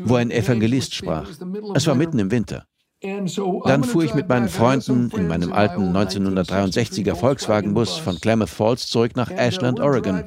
wo 0.00 0.16
ein 0.16 0.30
Evangelist 0.30 0.94
sprach. 0.94 1.30
Es 1.74 1.86
war 1.86 1.94
mitten 1.94 2.18
im 2.18 2.30
Winter. 2.30 2.66
Dann 3.04 3.84
fuhr 3.84 4.04
ich 4.04 4.14
mit 4.14 4.28
meinen 4.28 4.48
Freunden 4.48 5.10
in 5.14 5.28
meinem 5.28 5.52
alten 5.52 5.94
1963er 5.94 7.14
Volkswagenbus 7.14 7.98
von 7.98 8.18
Klamath 8.18 8.48
Falls 8.48 8.86
zurück 8.86 9.14
nach 9.14 9.30
Ashland, 9.30 9.78
Oregon. 9.78 10.24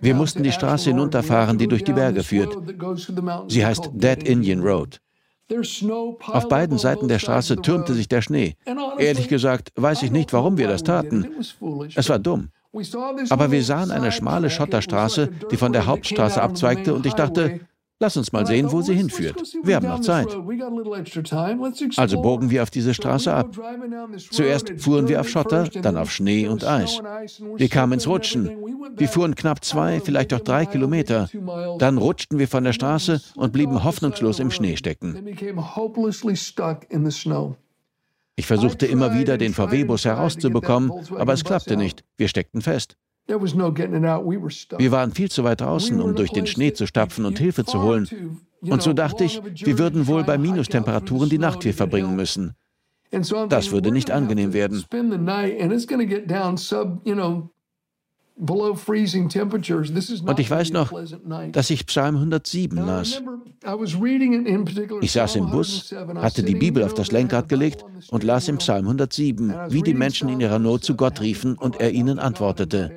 Wir 0.00 0.14
mussten 0.14 0.44
die 0.44 0.52
Straße 0.52 0.90
hinunterfahren, 0.90 1.58
die 1.58 1.66
durch 1.66 1.82
die 1.82 1.92
Berge 1.92 2.22
führt. 2.22 2.56
Sie 3.48 3.66
heißt 3.66 3.90
Dead 3.94 4.22
Indian 4.22 4.60
Road. 4.60 5.00
Auf 6.26 6.48
beiden 6.48 6.78
Seiten 6.78 7.08
der 7.08 7.18
Straße 7.18 7.56
türmte 7.56 7.94
sich 7.94 8.08
der 8.08 8.22
Schnee. 8.22 8.54
Ehrlich 8.98 9.28
gesagt 9.28 9.72
weiß 9.74 10.02
ich 10.02 10.12
nicht, 10.12 10.32
warum 10.32 10.56
wir 10.56 10.68
das 10.68 10.84
taten. 10.84 11.26
Es 11.96 12.08
war 12.08 12.18
dumm. 12.18 12.50
Aber 13.30 13.50
wir 13.50 13.64
sahen 13.64 13.90
eine 13.90 14.12
schmale 14.12 14.50
Schotterstraße, 14.50 15.30
die 15.50 15.56
von 15.56 15.72
der 15.72 15.86
Hauptstraße 15.86 16.40
abzweigte, 16.40 16.94
und 16.94 17.06
ich 17.06 17.14
dachte, 17.14 17.60
Lass 18.00 18.16
uns 18.16 18.30
mal 18.30 18.46
sehen, 18.46 18.70
wo 18.70 18.80
sie 18.80 18.94
hinführt. 18.94 19.42
Wir 19.64 19.76
haben 19.76 19.88
noch 19.88 20.00
Zeit. 20.00 20.28
Also 21.96 22.22
bogen 22.22 22.50
wir 22.50 22.62
auf 22.62 22.70
diese 22.70 22.94
Straße 22.94 23.32
ab. 23.32 23.56
Zuerst 24.30 24.72
fuhren 24.78 25.08
wir 25.08 25.20
auf 25.20 25.28
Schotter, 25.28 25.64
dann 25.64 25.96
auf 25.96 26.12
Schnee 26.12 26.46
und 26.46 26.64
Eis. 26.64 27.00
Wir 27.56 27.68
kamen 27.68 27.94
ins 27.94 28.06
Rutschen. 28.06 28.50
Wir 28.96 29.08
fuhren 29.08 29.34
knapp 29.34 29.64
zwei, 29.64 30.00
vielleicht 30.00 30.32
auch 30.32 30.40
drei 30.40 30.64
Kilometer. 30.64 31.28
Dann 31.78 31.98
rutschten 31.98 32.38
wir 32.38 32.46
von 32.46 32.62
der 32.62 32.72
Straße 32.72 33.20
und 33.34 33.52
blieben 33.52 33.82
hoffnungslos 33.82 34.38
im 34.38 34.52
Schnee 34.52 34.76
stecken. 34.76 35.26
Ich 38.36 38.46
versuchte 38.46 38.86
immer 38.86 39.18
wieder, 39.18 39.38
den 39.38 39.52
VW-Bus 39.52 40.04
herauszubekommen, 40.04 40.92
aber 41.16 41.32
es 41.32 41.42
klappte 41.42 41.76
nicht. 41.76 42.04
Wir 42.16 42.28
steckten 42.28 42.62
fest. 42.62 42.96
Wir 43.28 44.90
waren 44.90 45.12
viel 45.12 45.30
zu 45.30 45.44
weit 45.44 45.60
draußen, 45.60 46.00
um 46.00 46.14
durch 46.14 46.30
den 46.30 46.46
Schnee 46.46 46.72
zu 46.72 46.86
stapfen 46.86 47.24
und 47.26 47.38
Hilfe 47.38 47.64
zu 47.64 47.82
holen. 47.82 48.08
Und 48.62 48.82
so 48.82 48.92
dachte 48.92 49.24
ich, 49.24 49.40
wir 49.64 49.78
würden 49.78 50.06
wohl 50.06 50.24
bei 50.24 50.38
Minustemperaturen 50.38 51.28
die 51.28 51.38
Nacht 51.38 51.62
hier 51.62 51.74
verbringen 51.74 52.16
müssen. 52.16 52.54
Das 53.10 53.70
würde 53.70 53.90
nicht 53.90 54.10
angenehm 54.10 54.52
werden. 54.52 54.84
Und 60.26 60.38
ich 60.38 60.50
weiß 60.50 60.70
noch, 60.70 60.92
dass 61.52 61.70
ich 61.70 61.86
Psalm 61.86 62.14
107 62.16 62.76
las. 62.78 63.20
Ich 65.00 65.12
saß 65.12 65.36
im 65.36 65.50
Bus, 65.50 65.94
hatte 66.16 66.42
die 66.44 66.54
Bibel 66.54 66.84
auf 66.84 66.94
das 66.94 67.10
Lenkrad 67.10 67.48
gelegt 67.48 67.84
und 68.10 68.22
las 68.22 68.48
im 68.48 68.58
Psalm 68.58 68.84
107, 68.84 69.52
wie 69.70 69.82
die 69.82 69.94
Menschen 69.94 70.28
in 70.28 70.40
ihrer 70.40 70.60
Not 70.60 70.84
zu 70.84 70.94
Gott 70.94 71.20
riefen 71.20 71.56
und 71.56 71.80
er 71.80 71.90
ihnen 71.92 72.18
antwortete. 72.18 72.92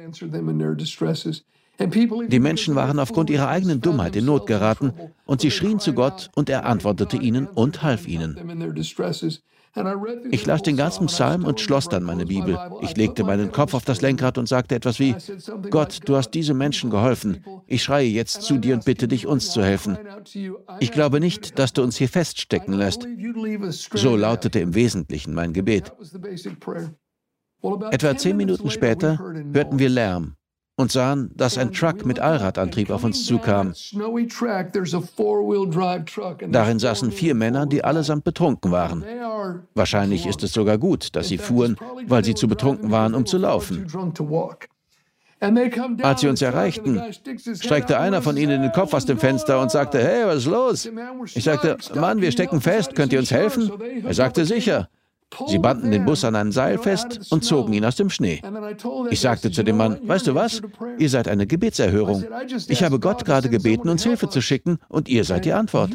Die 1.79 2.39
Menschen 2.39 2.75
waren 2.75 2.99
aufgrund 2.99 3.31
ihrer 3.31 3.47
eigenen 3.47 3.81
Dummheit 3.81 4.15
in 4.15 4.25
Not 4.25 4.45
geraten 4.45 4.93
und 5.25 5.41
sie 5.41 5.49
schrien 5.49 5.79
zu 5.79 5.93
Gott 5.93 6.29
und 6.35 6.49
er 6.49 6.67
antwortete 6.67 7.17
ihnen 7.17 7.47
und 7.47 7.81
half 7.81 8.07
ihnen. 8.07 8.37
Ich 10.29 10.45
las 10.45 10.61
den 10.61 10.75
ganzen 10.75 11.07
Psalm 11.07 11.45
und 11.45 11.59
schloss 11.61 11.87
dann 11.87 12.03
meine 12.03 12.25
Bibel. 12.25 12.57
Ich 12.81 12.97
legte 12.97 13.23
meinen 13.23 13.51
Kopf 13.51 13.73
auf 13.73 13.85
das 13.85 14.01
Lenkrad 14.01 14.37
und 14.37 14.47
sagte 14.47 14.75
etwas 14.75 14.99
wie, 14.99 15.15
Gott, 15.69 15.99
du 16.05 16.15
hast 16.15 16.31
diesen 16.31 16.57
Menschen 16.57 16.89
geholfen. 16.89 17.43
Ich 17.67 17.83
schreie 17.83 18.07
jetzt 18.07 18.41
zu 18.41 18.57
dir 18.57 18.73
und 18.75 18.85
bitte 18.85 19.07
dich, 19.07 19.27
uns 19.27 19.51
zu 19.51 19.63
helfen. 19.63 19.97
Ich 20.79 20.91
glaube 20.91 21.19
nicht, 21.19 21.57
dass 21.57 21.73
du 21.73 21.83
uns 21.83 21.95
hier 21.95 22.09
feststecken 22.09 22.73
lässt. 22.73 23.07
So 23.93 24.15
lautete 24.15 24.59
im 24.59 24.75
Wesentlichen 24.75 25.33
mein 25.33 25.53
Gebet. 25.53 25.93
Etwa 27.91 28.17
zehn 28.17 28.37
Minuten 28.37 28.69
später 28.69 29.19
hörten 29.53 29.79
wir 29.79 29.89
Lärm 29.89 30.35
und 30.81 30.91
sahen, 30.91 31.31
dass 31.35 31.57
ein 31.57 31.71
Truck 31.71 32.05
mit 32.05 32.19
Allradantrieb 32.19 32.89
auf 32.89 33.03
uns 33.03 33.25
zukam. 33.25 33.73
Darin 36.49 36.79
saßen 36.79 37.11
vier 37.11 37.35
Männer, 37.35 37.65
die 37.65 37.83
allesamt 37.83 38.23
betrunken 38.23 38.71
waren. 38.71 39.05
Wahrscheinlich 39.73 40.25
ist 40.25 40.43
es 40.43 40.53
sogar 40.53 40.77
gut, 40.77 41.15
dass 41.15 41.27
sie 41.27 41.37
fuhren, 41.37 41.77
weil 42.07 42.25
sie 42.25 42.35
zu 42.35 42.47
betrunken 42.47 42.91
waren, 42.91 43.13
um 43.13 43.25
zu 43.25 43.37
laufen. 43.37 43.87
Als 46.03 46.21
sie 46.21 46.27
uns 46.27 46.41
erreichten, 46.41 47.01
streckte 47.55 47.99
einer 47.99 48.21
von 48.21 48.37
ihnen 48.37 48.61
den 48.61 48.71
Kopf 48.71 48.93
aus 48.93 49.05
dem 49.05 49.17
Fenster 49.17 49.59
und 49.59 49.71
sagte, 49.71 49.97
hey, 49.97 50.25
was 50.27 50.37
ist 50.37 50.45
los? 50.45 50.89
Ich 51.33 51.43
sagte, 51.43 51.77
Mann, 51.95 52.21
wir 52.21 52.31
stecken 52.31 52.61
fest, 52.61 52.93
könnt 52.93 53.11
ihr 53.11 53.19
uns 53.19 53.31
helfen? 53.31 53.71
Er 54.03 54.13
sagte, 54.13 54.45
sicher. 54.45 54.87
Sie 55.47 55.59
banden 55.59 55.91
den 55.91 56.05
Bus 56.05 56.23
an 56.23 56.35
ein 56.35 56.51
Seil 56.51 56.77
fest 56.77 57.31
und 57.31 57.43
zogen 57.43 57.73
ihn 57.73 57.85
aus 57.85 57.95
dem 57.95 58.09
Schnee. 58.09 58.41
Ich 59.09 59.21
sagte 59.21 59.51
zu 59.51 59.63
dem 59.63 59.77
Mann, 59.77 59.97
weißt 60.03 60.27
du 60.27 60.35
was, 60.35 60.61
ihr 60.97 61.09
seid 61.09 61.27
eine 61.27 61.47
Gebetserhörung. 61.47 62.25
Ich 62.67 62.83
habe 62.83 62.99
Gott 62.99 63.25
gerade 63.25 63.49
gebeten, 63.49 63.89
uns 63.89 64.03
Hilfe 64.03 64.29
zu 64.29 64.41
schicken, 64.41 64.77
und 64.89 65.07
ihr 65.07 65.23
seid 65.23 65.45
die 65.45 65.53
Antwort. 65.53 65.91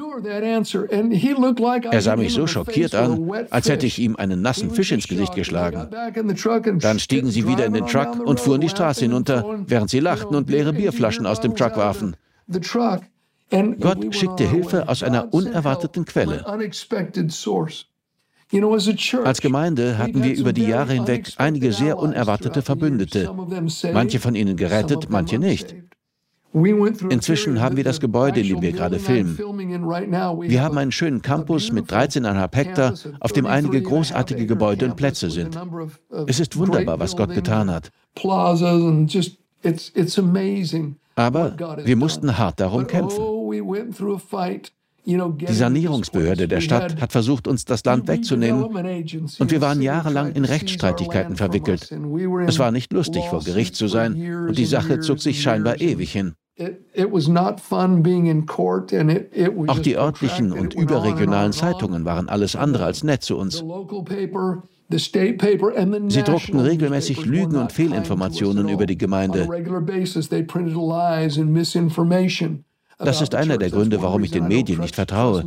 Er 1.91 2.03
sah 2.03 2.17
mich 2.17 2.33
so 2.33 2.47
schockiert 2.47 2.95
an, 2.95 3.31
als 3.51 3.69
hätte 3.69 3.87
ich 3.87 3.99
ihm 3.99 4.17
einen 4.17 4.41
nassen 4.43 4.71
Fisch 4.71 4.93
ins 4.93 5.09
Gesicht 5.09 5.35
geschlagen. 5.35 5.89
Dann 6.81 6.99
stiegen 6.99 7.31
sie 7.31 7.47
wieder 7.47 7.67
in 7.67 7.75
den 7.75 7.87
Truck 7.87 8.19
und 8.25 8.41
fuhren 8.41 8.61
die 8.61 8.69
Straße 8.69 9.01
hinunter, 9.01 9.45
während 9.67 9.91
sie 9.91 10.01
lachten 10.01 10.35
und 10.35 10.49
leere 10.51 10.73
Bierflaschen 10.73 11.27
aus 11.27 11.41
dem 11.41 11.55
Truck 11.55 11.77
warfen. 11.77 12.17
Gott 13.81 14.15
schickte 14.15 14.49
Hilfe 14.49 14.89
aus 14.89 15.03
einer 15.03 15.33
unerwarteten 15.33 16.05
Quelle. 16.05 16.45
Als 19.25 19.41
Gemeinde 19.41 19.99
hatten 19.99 20.23
wir 20.23 20.37
über 20.37 20.53
die 20.53 20.67
Jahre 20.67 20.93
hinweg 20.93 21.33
einige 21.37 21.73
sehr 21.73 21.99
unerwartete 21.99 22.63
Verbündete, 22.63 23.35
manche 23.93 24.21
von 24.21 24.35
ihnen 24.37 24.57
gerettet, 24.57 25.09
manche 25.11 25.39
nicht. 25.39 25.75
Inzwischen 27.11 27.61
haben 27.61 27.77
wir 27.77 27.85
das 27.85 28.01
Gebäude, 28.01 28.41
in 28.41 28.49
dem 28.49 28.63
wir 28.63 28.73
gerade 28.73 28.99
filmen. 28.99 29.37
Wir 29.37 30.63
haben 30.63 30.79
einen 30.79 30.93
schönen 30.93 31.21
Campus 31.21 31.71
mit 31.71 31.91
13,5 31.91 32.57
Hektar, 32.57 32.95
auf 33.21 33.33
dem 33.33 33.47
einige 33.47 33.83
großartige 33.83 34.47
Gebäude 34.47 34.87
und 34.87 34.97
Plätze 34.97 35.29
sind. 35.31 35.59
Es 36.27 36.41
ist 36.41 36.57
wunderbar, 36.57 36.99
was 36.99 37.15
Gott 37.17 37.35
getan 37.35 37.71
hat. 37.71 37.91
Aber 41.17 41.57
wir 41.85 41.97
mussten 41.97 42.39
hart 42.39 42.61
darum 42.61 42.87
kämpfen. 42.87 43.23
Die 45.07 45.53
Sanierungsbehörde 45.53 46.49
der 46.49 46.61
Stadt 46.61 47.01
hat 47.01 47.13
versucht, 47.13 47.47
uns 47.47 47.65
das 47.65 47.85
Land 47.85 48.09
wegzunehmen 48.09 48.65
und 48.65 49.51
wir 49.53 49.61
waren 49.61 49.81
jahrelang 49.81 50.33
in 50.33 50.45
Rechtsstreitigkeiten 50.45 51.37
verwickelt. 51.37 51.93
Es 52.47 52.59
war 52.59 52.73
nicht 52.73 52.93
lustig, 52.93 53.23
vor 53.31 53.45
Gericht 53.45 53.77
zu 53.77 53.87
sein 53.87 54.47
und 54.49 54.59
die 54.59 54.67
Sache 54.67 54.99
zog 55.01 55.21
sich 55.21 55.41
scheinbar 55.41 55.81
ewig 55.81 56.11
hin. 56.11 56.35
Auch 59.67 59.79
die 59.79 59.97
örtlichen 59.97 60.53
und 60.53 60.75
überregionalen 60.75 61.53
Zeitungen 61.53 62.05
waren 62.05 62.29
alles 62.29 62.57
andere 62.57 62.85
als 62.85 63.05
nett 63.05 63.23
zu 63.23 63.37
uns. 63.37 63.63
Sie 64.89 66.23
druckten 66.23 66.61
regelmäßig 66.61 67.27
Lügen 67.27 67.57
und 67.57 67.73
Fehlinformationen 67.73 68.69
über 68.69 68.87
die 68.87 68.99
Gemeinde. 68.99 69.47
Das 72.99 73.21
ist 73.21 73.35
einer 73.35 73.59
der 73.59 73.71
Gründe, 73.71 74.01
warum 74.01 74.25
ich 74.25 74.31
den 74.31 74.49
Medien 74.49 74.81
nicht 74.81 74.95
vertraue. 74.95 75.45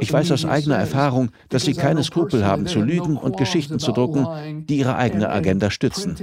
Ich 0.00 0.12
weiß 0.12 0.32
aus 0.32 0.44
eigener 0.44 0.76
Erfahrung, 0.76 1.30
dass 1.48 1.64
sie 1.64 1.72
keine 1.72 2.02
Skrupel 2.04 2.44
haben, 2.44 2.66
zu 2.66 2.80
lügen 2.80 3.16
und 3.16 3.38
Geschichten 3.38 3.78
zu 3.78 3.92
drucken, 3.92 4.66
die 4.66 4.78
ihre 4.78 4.96
eigene 4.96 5.30
Agenda 5.30 5.70
stützen. 5.70 6.16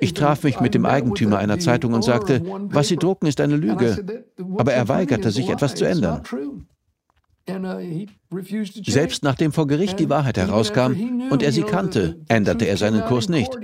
Ich 0.00 0.14
traf 0.14 0.42
mich 0.42 0.60
mit 0.60 0.74
dem 0.74 0.84
Eigentümer 0.84 1.38
einer 1.38 1.58
Zeitung 1.58 1.94
und 1.94 2.02
sagte, 2.02 2.42
was 2.44 2.88
Sie 2.88 2.96
drucken, 2.96 3.26
ist 3.26 3.40
eine 3.40 3.56
Lüge. 3.56 4.04
Aber 4.58 4.72
er 4.72 4.88
weigerte 4.88 5.30
sich, 5.30 5.48
etwas 5.48 5.74
zu 5.74 5.86
ändern. 5.86 6.22
Selbst 8.86 9.22
nachdem 9.22 9.52
vor 9.52 9.66
Gericht 9.66 9.98
die 10.00 10.10
Wahrheit 10.10 10.36
herauskam 10.36 11.30
und 11.30 11.42
er 11.42 11.52
sie 11.52 11.62
kannte, 11.62 12.20
änderte 12.28 12.66
er 12.66 12.76
seinen 12.76 13.02
Kurs 13.06 13.30
nicht 13.30 13.56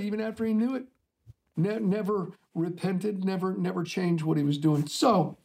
never 1.55 2.31
repented, 2.53 3.23
never, 3.23 3.55
never 3.57 3.83
changed 3.83 4.25
what 4.25 4.37
he 4.37 4.43
was 4.43 4.59
doing. 4.59 4.85
So, 4.87 5.37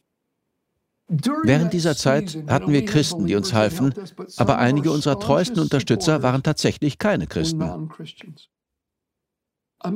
Während 1.43 1.73
dieser 1.73 1.95
Zeit 1.97 2.37
hatten 2.47 2.71
wir 2.71 2.85
Christen, 2.85 3.27
die 3.27 3.35
uns 3.35 3.53
halfen, 3.53 3.93
aber 4.37 4.59
einige 4.59 4.91
unserer 4.91 5.19
treuesten 5.19 5.59
Unterstützer 5.59 6.23
waren 6.23 6.41
tatsächlich 6.41 6.99
keine 6.99 7.27
Christen. 7.27 7.89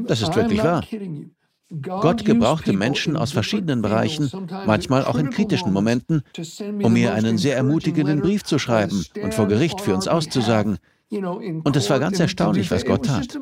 Das 0.07 0.21
ist 0.21 0.35
wirklich 0.35 0.61
wahr. 0.61 0.83
Gott 1.81 2.25
gebrauchte 2.25 2.73
Menschen 2.73 3.15
aus 3.15 3.31
verschiedenen 3.31 3.81
Bereichen, 3.81 4.29
manchmal 4.65 5.05
auch 5.05 5.15
in 5.15 5.29
kritischen 5.29 5.71
Momenten, 5.71 6.21
um 6.83 6.93
mir 6.93 7.13
einen 7.13 7.37
sehr 7.37 7.55
ermutigenden 7.55 8.21
Brief 8.21 8.43
zu 8.43 8.59
schreiben 8.59 9.05
und 9.23 9.33
vor 9.33 9.47
Gericht 9.47 9.81
für 9.81 9.95
uns 9.95 10.07
auszusagen. 10.07 10.77
Und 11.09 11.75
es 11.75 11.89
war 11.89 11.99
ganz 11.99 12.19
erstaunlich, 12.19 12.69
was 12.71 12.85
Gott 12.85 13.05
tat. 13.05 13.39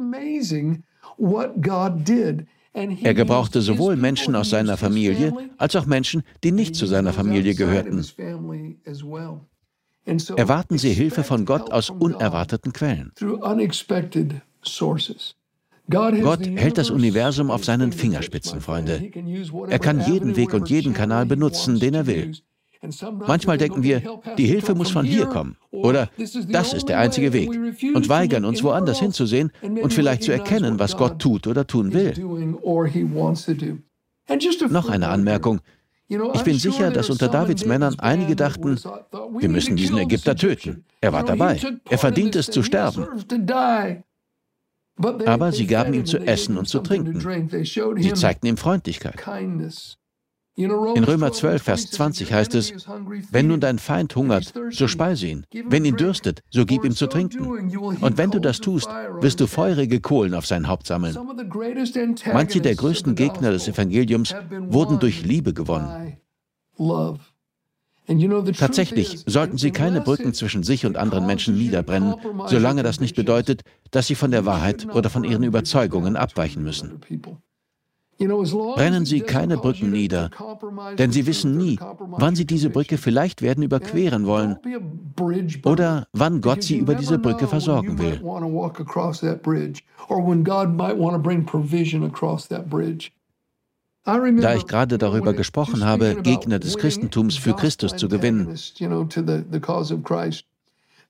Er 2.74 3.14
gebrauchte 3.14 3.62
sowohl 3.62 3.96
Menschen 3.96 4.36
aus 4.36 4.50
seiner 4.50 4.78
Familie 4.78 5.34
als 5.58 5.76
auch 5.76 5.86
Menschen, 5.86 6.24
die 6.44 6.52
nicht 6.52 6.76
zu 6.76 6.88
seiner 6.88 7.14
Familie 7.14 7.54
gehörten. 7.54 8.04
Erwarten 10.36 10.78
Sie 10.78 10.92
Hilfe 10.94 11.24
von 11.24 11.46
Gott 11.46 11.72
aus 11.72 11.90
unerwarteten 11.90 12.74
Quellen. 12.74 13.12
Gott 15.90 16.48
hält 16.48 16.78
das 16.78 16.90
Universum 16.90 17.52
auf 17.52 17.66
seinen 17.66 17.92
Fingerspitzen, 17.92 18.62
Freunde. 18.62 19.12
Er 19.70 19.80
kann 19.80 20.02
jeden 20.02 20.36
Weg 20.36 20.54
und 20.54 20.70
jeden 20.70 20.94
Kanal 20.94 21.26
benutzen, 21.26 21.80
den 21.80 21.94
er 21.94 22.08
will. 22.08 22.34
Manchmal 23.26 23.58
denken 23.58 23.84
wir, 23.84 24.02
die 24.38 24.46
Hilfe 24.46 24.76
muss 24.76 24.91
von 24.91 25.06
hier 25.06 25.26
kommen 25.26 25.58
oder 25.72 26.10
das 26.50 26.74
ist 26.74 26.89
der 26.89 27.00
einzige 27.00 27.34
Weg 27.34 27.50
und 27.93 28.10
weigern 28.10 28.46
uns 28.46 28.63
woanders 28.63 29.00
hinzusehen 29.00 29.52
und 29.62 29.93
vielleicht 29.93 30.24
zu 30.24 30.32
erkennen, 30.32 30.80
was 30.80 30.98
Gott 30.98 31.19
tut 31.19 31.48
oder 31.48 31.65
tun 31.65 31.93
will. 31.93 32.13
Noch 34.69 34.89
eine 34.89 35.08
Anmerkung. 35.08 35.62
Ich 36.08 36.43
bin 36.43 36.60
sicher, 36.60 36.91
dass 36.91 37.10
unter 37.10 37.28
Davids 37.30 37.65
Männern 37.65 37.98
einige 38.00 38.36
dachten, 38.36 38.78
wir 39.39 39.50
müssen 39.50 39.76
diesen 39.76 39.98
Ägypter 39.98 40.36
töten. 40.36 40.86
Er 41.02 41.13
war 41.13 41.24
dabei. 41.24 41.60
Er 41.89 41.98
verdient 41.98 42.36
es 42.36 42.48
zu 42.48 42.62
sterben. 42.62 43.08
Aber 45.26 45.52
sie 45.52 45.65
gaben 45.65 45.93
ihm 45.93 46.06
zu 46.06 46.19
essen 46.19 46.58
und 46.58 46.67
zu 46.67 46.80
trinken. 46.80 47.19
Sie 47.98 48.13
zeigten 48.13 48.48
ihm 48.48 48.58
Freundlichkeit. 48.58 49.15
In 50.56 51.04
Römer 51.04 51.32
12, 51.32 51.63
Vers 51.63 51.89
20 51.89 52.32
heißt 52.32 52.54
es, 52.54 52.74
wenn 53.32 53.48
nun 53.48 53.60
dein 53.60 53.80
Feind 53.80 54.16
hungert, 54.16 54.54
so 54.70 54.88
speise 54.88 55.28
ihn. 55.28 55.46
Wenn 55.66 55.84
ihn 55.84 55.96
dürstet, 55.96 56.44
so 56.52 56.66
gib 56.66 56.86
ihm 56.86 56.96
zu 56.96 57.08
trinken. 57.08 57.76
Und 58.02 58.18
wenn 58.18 58.30
du 58.30 58.39
das 58.39 58.60
tust, 58.60 58.88
wirst 59.20 59.39
du 59.39 59.48
feurige 59.48 60.00
Kohlen 60.00 60.36
auf 60.36 60.46
sein 60.46 60.68
Haupt 60.68 60.86
sammeln. 60.86 61.18
Manche 62.32 62.62
der 62.62 62.76
größten 62.76 63.16
Gegner 63.16 63.52
des 63.52 63.68
Evangeliums 63.68 64.36
wurden 64.52 65.00
durch 65.00 65.24
Liebe 65.24 65.54
gewonnen. 65.54 66.18
Tatsächlich 68.58 69.24
sollten 69.26 69.58
sie 69.58 69.72
keine 69.72 70.02
Brücken 70.02 70.34
zwischen 70.34 70.62
sich 70.62 70.86
und 70.86 70.98
anderen 70.98 71.26
Menschen 71.26 71.58
niederbrennen, 71.58 72.16
solange 72.48 72.84
das 72.84 73.00
nicht 73.00 73.16
bedeutet, 73.16 73.62
dass 73.92 74.08
sie 74.08 74.16
von 74.16 74.30
der 74.30 74.46
Wahrheit 74.46 74.88
oder 74.94 75.10
von 75.10 75.24
ihren 75.24 75.44
Überzeugungen 75.44 76.16
abweichen 76.16 76.63
müssen. 76.63 77.00
Brennen 78.17 79.06
Sie 79.06 79.21
keine 79.21 79.58
Brücken 79.58 79.91
nieder, 79.91 80.30
denn 80.97 81.12
Sie 81.12 81.26
wissen 81.26 81.58
nie, 81.58 81.80
wann 81.80 82.36
Sie 82.36 82.45
diese 82.45 82.69
Brücke 82.69 82.97
vielleicht 82.97 83.41
werden 83.41 83.63
überqueren 83.63 84.26
wollen 84.26 84.58
oder 85.65 86.08
wann 86.13 86.41
Gott 86.41 86.63
Sie 86.63 86.78
über 86.78 86.95
diese 86.95 87.19
Brücke 87.19 87.47
versorgen 87.47 87.99
will. 87.99 88.21
Da 94.06 94.56
ich 94.56 94.67
gerade 94.67 94.97
darüber 94.97 95.34
gesprochen 95.34 95.86
habe, 95.86 96.21
Gegner 96.21 96.60
des 96.60 96.78
Christentums 96.78 97.38
für 97.38 97.56
Christus 97.56 97.95
zu 97.95 98.10
gewinnen, 98.10 98.47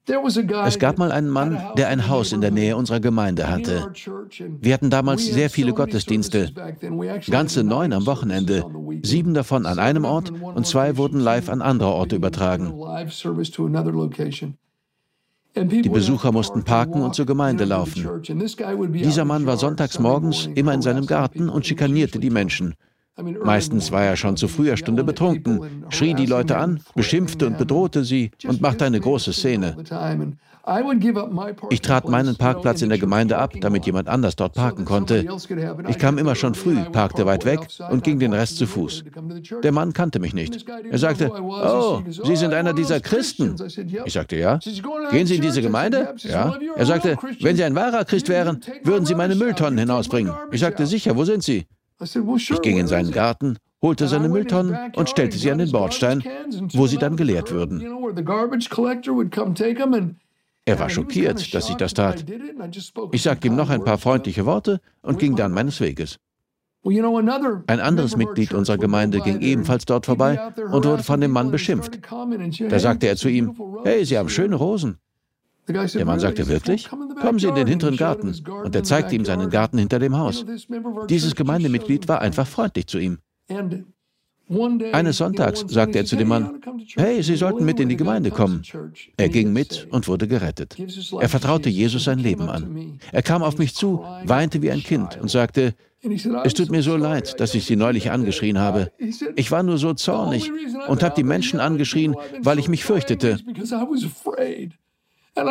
es 0.06 0.80
gab 0.80 0.98
mal 0.98 1.12
einen 1.12 1.30
Mann, 1.30 1.58
der 1.78 1.88
ein 1.88 2.10
Haus 2.10 2.34
in 2.34 2.42
der 2.42 2.52
Nähe 2.52 2.76
unserer 2.76 3.00
Gemeinde 3.00 3.50
hatte. 3.50 3.92
Wir 4.60 4.74
hatten 4.74 4.90
damals 4.90 5.26
sehr 5.26 5.50
viele 5.50 5.74
Gottesdienste, 5.74 6.52
ganze 7.30 7.64
neun 7.64 7.94
am 7.94 8.06
Wochenende, 8.06 8.66
sieben 9.02 9.34
davon 9.34 9.66
an 9.66 9.80
einem 9.80 10.04
Ort 10.04 10.32
und 10.32 10.68
zwei 10.68 10.98
wurden 10.98 11.20
live 11.20 11.50
an 11.50 11.62
andere 11.62 11.90
Orte 11.90 12.18
übertragen. 12.18 12.74
Die 15.56 15.90
Besucher 15.90 16.32
mussten 16.32 16.64
parken 16.64 17.02
und 17.02 17.16
zur 17.16 17.26
Gemeinde 17.26 17.64
laufen. 17.64 18.22
Dieser 18.92 19.24
Mann 19.24 19.46
war 19.46 19.58
sonntags 19.58 20.00
morgens 20.00 20.50
immer 20.56 20.74
in 20.74 20.82
seinem 20.82 21.06
Garten 21.06 21.48
und 21.48 21.66
schikanierte 21.66 22.20
die 22.20 22.32
Menschen. 22.32 22.74
Meistens 23.44 23.92
war 23.92 24.04
er 24.04 24.16
schon 24.16 24.38
zu 24.38 24.48
früher 24.48 24.76
Stunde 24.76 25.04
betrunken, 25.04 25.86
schrie 25.90 26.16
die 26.16 26.26
Leute 26.26 26.58
an, 26.58 26.80
beschimpfte 26.96 27.46
und 27.46 27.58
bedrohte 27.58 28.04
sie 28.04 28.32
und 28.48 28.62
machte 28.62 28.86
eine 28.86 29.00
große 29.00 29.34
Szene. 29.34 29.78
Ich 31.70 31.82
trat 31.82 32.08
meinen 32.08 32.38
Parkplatz 32.38 32.82
in 32.82 32.90
der 32.90 32.98
Gemeinde 32.98 33.38
ab, 33.38 33.52
damit 33.60 33.86
jemand 33.86 34.08
anders 34.08 34.36
dort 34.36 34.54
parken 34.54 34.86
konnte. 34.86 35.28
Ich 35.90 35.98
kam 35.98 36.18
immer 36.18 36.36
schon 36.36 36.56
früh, 36.56 36.78
parkte 36.86 37.26
weit 37.26 37.46
weg 37.46 37.68
und 37.92 38.04
ging 38.04 38.18
den 38.18 38.34
Rest 38.34 38.58
zu 38.58 38.66
Fuß. 38.66 39.04
Der 39.62 39.72
Mann 39.74 39.92
kannte 39.92 40.20
mich 40.20 40.34
nicht. 40.34 40.66
Er 40.90 40.98
sagte, 40.98 41.32
oh, 41.40 42.02
Sie 42.08 42.36
sind 42.38 42.54
einer 42.54 42.74
dieser 42.74 43.02
Christen. 43.02 43.56
Ich 44.06 44.14
sagte, 44.14 44.38
ja. 44.38 44.60
Gehen 45.12 45.28
Sie 45.28 45.36
in 45.36 45.42
diese 45.42 45.62
Gemeinde? 45.62 46.16
Ja. 46.20 46.58
Er 46.76 46.86
sagte, 46.86 47.18
wenn 47.42 47.58
Sie 47.58 47.64
ein 47.64 47.76
wahrer 47.76 48.06
Christ 48.06 48.30
wären, 48.30 48.62
würden 48.84 49.06
Sie 49.06 49.16
meine 49.16 49.36
Mülltonnen 49.36 49.78
hinausbringen. 49.78 50.34
Ich 50.52 50.62
sagte, 50.62 50.88
sicher, 50.88 51.16
wo 51.18 51.26
sind 51.26 51.44
Sie? 51.44 51.68
Ich 52.04 52.62
ging 52.62 52.78
in 52.78 52.88
seinen 52.88 53.12
Garten, 53.12 53.58
holte 53.82 54.08
seine 54.08 54.30
Mülltonnen 54.30 54.94
und 54.96 55.10
stellte 55.10 55.38
sie 55.38 55.52
an 55.52 55.58
den 55.60 55.72
Bordstein, 55.72 56.24
wo 56.74 56.88
sie 56.88 56.98
dann 56.98 57.16
geleert 57.16 57.52
würden. 57.52 57.82
Er 60.66 60.80
war 60.80 60.90
schockiert, 60.90 61.54
dass 61.54 61.70
ich 61.70 61.76
das 61.76 61.94
tat. 61.94 62.26
Ich 63.12 63.22
sagte 63.22 63.48
ihm 63.48 63.56
noch 63.56 63.70
ein 63.70 63.84
paar 63.84 63.98
freundliche 63.98 64.46
Worte 64.46 64.80
und 65.02 65.20
ging 65.20 65.36
dann 65.36 65.52
meines 65.52 65.82
Weges. 65.82 66.20
Ein 66.86 67.80
anderes 67.80 68.18
Mitglied 68.18 68.54
unserer 68.54 68.78
Gemeinde 68.78 69.22
ging 69.22 69.40
ebenfalls 69.40 69.86
dort 69.86 70.06
vorbei 70.06 70.40
und 70.72 70.86
wurde 70.86 71.04
von 71.04 71.22
dem 71.22 71.32
Mann 71.32 71.52
beschimpft. 71.52 72.00
Da 72.70 72.80
sagte 72.80 73.08
er 73.08 73.16
zu 73.16 73.30
ihm, 73.30 73.56
hey, 73.84 74.04
Sie 74.06 74.18
haben 74.18 74.30
schöne 74.30 74.56
Rosen. 74.56 74.98
Der 75.68 76.06
Mann 76.06 76.20
sagte 76.20 76.48
wirklich, 76.48 76.90
kommen 76.90 77.40
Sie 77.40 77.48
in 77.48 77.56
den 77.56 77.68
hinteren 77.68 77.98
Garten. 77.98 78.36
Und 78.64 78.76
er 78.76 78.84
zeigte 78.84 79.16
ihm 79.16 79.26
seinen 79.26 79.50
Garten 79.50 79.78
hinter 79.78 80.00
dem 80.00 80.18
Haus. 80.18 80.46
Dieses 81.10 81.36
Gemeindemitglied 81.36 82.08
war 82.08 82.22
einfach 82.22 82.48
freundlich 82.48 82.88
zu 82.88 83.00
ihm. 83.00 83.20
Eines 84.92 85.18
Sonntags 85.18 85.64
sagte 85.68 86.00
er 86.00 86.06
zu 86.06 86.18
dem 86.18 86.28
Mann, 86.28 86.60
hey, 86.96 87.24
Sie 87.24 87.36
sollten 87.36 87.64
mit 87.64 87.80
in 87.80 87.88
die 87.88 87.96
Gemeinde 87.96 88.30
kommen. 88.30 88.62
Er 89.16 89.30
ging 89.30 89.54
mit 89.54 89.88
und 89.90 90.08
wurde 90.08 90.28
gerettet. 90.28 90.76
Er 91.20 91.30
vertraute 91.30 91.70
Jesus 91.70 92.04
sein 92.04 92.20
Leben 92.20 92.50
an. 92.50 93.00
Er 93.12 93.22
kam 93.22 93.42
auf 93.42 93.58
mich 93.58 93.74
zu, 93.74 94.04
weinte 94.26 94.62
wie 94.62 94.72
ein 94.72 94.84
Kind 94.84 95.18
und 95.22 95.30
sagte, 95.30 95.76
es 96.44 96.54
tut 96.54 96.70
mir 96.70 96.84
so 96.84 96.98
leid, 96.98 97.40
dass 97.40 97.56
ich 97.56 97.66
Sie 97.66 97.78
neulich 97.78 98.12
angeschrien 98.12 98.60
habe. 98.60 98.92
Ich 99.38 99.52
war 99.52 99.64
nur 99.64 99.78
so 99.78 99.94
zornig 99.94 100.52
und 100.90 101.02
habe 101.02 101.16
die 101.16 101.24
Menschen 101.24 101.62
angeschrien, 101.62 102.16
weil 102.42 102.60
ich 102.60 102.68
mich 102.68 102.84
fürchtete. 102.84 103.40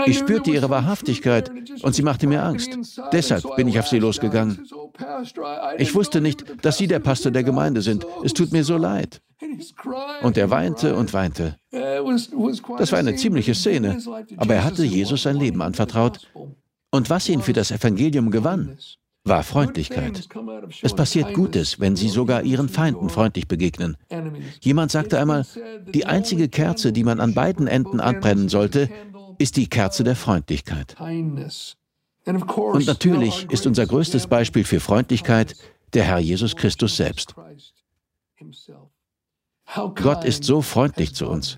Ich 0.06 0.18
spürte 0.18 0.50
ihre 0.50 0.70
Wahrhaftigkeit 0.70 1.50
und 1.82 1.94
sie 1.94 2.02
machte 2.02 2.26
mir 2.26 2.42
Angst. 2.42 2.78
Deshalb 3.12 3.56
bin 3.56 3.68
ich 3.68 3.78
auf 3.78 3.88
sie 3.88 3.98
losgegangen. 3.98 4.66
Ich 5.78 5.94
wusste 5.94 6.20
nicht, 6.20 6.44
dass 6.64 6.78
Sie 6.78 6.86
der 6.86 7.00
Pastor 7.00 7.32
der 7.32 7.42
Gemeinde 7.42 7.82
sind. 7.82 8.06
Es 8.24 8.32
tut 8.32 8.52
mir 8.52 8.64
so 8.64 8.76
leid. 8.76 9.20
Und 10.22 10.36
er 10.36 10.50
weinte 10.50 10.94
und 10.94 11.12
weinte. 11.12 11.56
Das 12.78 12.92
war 12.92 12.98
eine 12.98 13.16
ziemliche 13.16 13.54
Szene, 13.54 13.98
aber 14.36 14.54
er 14.54 14.64
hatte 14.64 14.84
Jesus 14.84 15.22
sein 15.22 15.36
Leben 15.36 15.62
anvertraut. 15.62 16.28
Und 16.90 17.10
was 17.10 17.28
ihn 17.28 17.42
für 17.42 17.52
das 17.52 17.70
Evangelium 17.70 18.30
gewann, 18.30 18.76
war 19.24 19.42
Freundlichkeit. 19.44 20.28
Es 20.82 20.94
passiert 20.94 21.32
Gutes, 21.32 21.78
wenn 21.78 21.94
Sie 21.94 22.08
sogar 22.08 22.42
Ihren 22.42 22.68
Feinden 22.68 23.08
freundlich 23.08 23.46
begegnen. 23.46 23.96
Jemand 24.60 24.90
sagte 24.90 25.18
einmal, 25.18 25.46
die 25.94 26.06
einzige 26.06 26.48
Kerze, 26.48 26.92
die 26.92 27.04
man 27.04 27.20
an 27.20 27.34
beiden 27.34 27.66
Enden 27.66 28.00
anbrennen 28.00 28.48
sollte, 28.48 28.88
ist 29.42 29.57
die 29.57 29.68
Kerze 29.68 30.05
der 30.05 30.16
Freundlichkeit. 30.16 30.96
Und 31.00 32.87
natürlich 32.87 33.46
ist 33.50 33.66
unser 33.66 33.87
größtes 33.87 34.28
Beispiel 34.28 34.64
für 34.64 34.81
Freundlichkeit 34.81 35.57
der 35.92 36.05
Herr 36.05 36.18
Jesus 36.18 36.55
Christus 36.57 36.96
selbst. 36.96 37.35
Gott 39.96 40.24
ist 40.24 40.44
so 40.44 40.62
freundlich 40.62 41.14
zu 41.14 41.28
uns. 41.28 41.57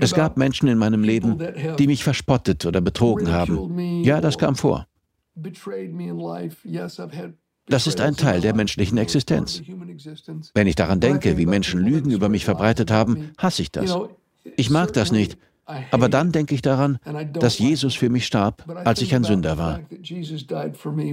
Es 0.00 0.14
gab 0.14 0.36
Menschen 0.36 0.68
in 0.68 0.76
meinem 0.76 1.02
Leben, 1.02 1.38
die 1.78 1.86
mich 1.86 2.04
verspottet 2.04 2.66
oder 2.66 2.80
betrogen 2.80 3.32
haben. 3.32 4.04
Ja, 4.04 4.20
das 4.20 4.36
kam 4.36 4.56
vor. 4.56 4.86
Das 7.66 7.86
ist 7.86 8.00
ein 8.00 8.16
Teil 8.16 8.40
der 8.40 8.54
menschlichen 8.54 8.98
Existenz. 8.98 9.62
Wenn 10.54 10.66
ich 10.66 10.74
daran 10.74 11.00
denke, 11.00 11.38
wie 11.38 11.46
Menschen 11.46 11.80
Lügen 11.80 12.10
über 12.10 12.28
mich 12.28 12.44
verbreitet 12.44 12.90
haben, 12.90 13.30
hasse 13.38 13.62
ich 13.62 13.70
das. 13.70 13.96
Ich 14.56 14.70
mag 14.70 14.92
das 14.92 15.12
nicht, 15.12 15.38
aber 15.90 16.08
dann 16.08 16.32
denke 16.32 16.54
ich 16.54 16.62
daran, 16.62 16.98
dass 17.32 17.58
Jesus 17.58 17.94
für 17.94 18.08
mich 18.08 18.26
starb, 18.26 18.64
als 18.84 19.02
ich 19.02 19.14
ein 19.14 19.24
Sünder 19.24 19.58
war. 19.58 19.80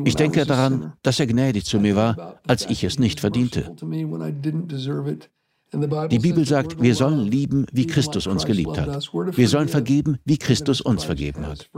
Ich 0.05 0.15
denke 0.15 0.45
daran, 0.45 0.93
dass 1.03 1.19
er 1.19 1.27
gnädig 1.27 1.65
zu 1.65 1.79
mir 1.79 1.95
war, 1.95 2.39
als 2.47 2.65
ich 2.69 2.83
es 2.83 2.99
nicht 2.99 3.19
verdiente. 3.19 3.75
Die 5.73 6.19
Bibel 6.19 6.45
sagt, 6.45 6.81
wir 6.81 6.95
sollen 6.95 7.27
lieben, 7.27 7.65
wie 7.73 7.87
Christus 7.87 8.25
uns 8.25 8.45
geliebt 8.45 8.79
hat. 8.79 9.09
Wir 9.35 9.49
sollen 9.49 9.67
vergeben, 9.67 10.17
wie 10.23 10.37
Christus 10.37 10.79
uns 10.79 11.03
vergeben 11.03 11.45
hat. 11.45 11.69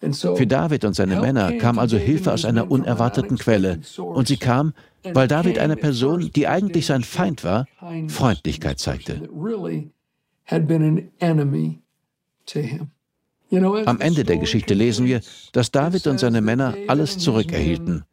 Für 0.00 0.46
David 0.46 0.84
und 0.84 0.94
seine 0.94 1.20
Männer 1.20 1.52
kam 1.54 1.78
also 1.78 1.96
Hilfe 1.96 2.32
aus 2.32 2.44
einer 2.44 2.70
unerwarteten 2.70 3.38
Quelle. 3.38 3.80
Und 3.96 4.28
sie 4.28 4.36
kam, 4.36 4.74
weil 5.02 5.26
David 5.26 5.58
einer 5.58 5.76
Person, 5.76 6.30
die 6.34 6.46
eigentlich 6.46 6.86
sein 6.86 7.02
Feind 7.02 7.44
war, 7.44 7.66
Freundlichkeit 8.08 8.78
zeigte. 8.78 9.28
Am 10.48 10.68
Ende 14.00 14.24
der 14.24 14.38
Geschichte 14.38 14.74
lesen 14.74 15.06
wir, 15.06 15.20
dass 15.52 15.70
David 15.70 16.06
und 16.06 16.18
seine 16.18 16.40
Männer 16.40 16.74
alles 16.88 17.18
zurückerhielten. 17.18 18.04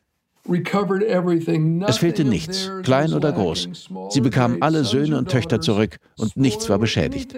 Es 0.45 1.97
fehlte 1.97 2.25
nichts, 2.25 2.69
klein 2.83 3.13
oder 3.13 3.31
groß. 3.31 3.89
Sie 4.09 4.21
bekamen 4.21 4.61
alle 4.61 4.83
Söhne 4.83 5.17
und 5.17 5.31
Töchter 5.31 5.61
zurück 5.61 5.97
und 6.17 6.35
nichts 6.35 6.69
war 6.69 6.79
beschädigt. 6.79 7.33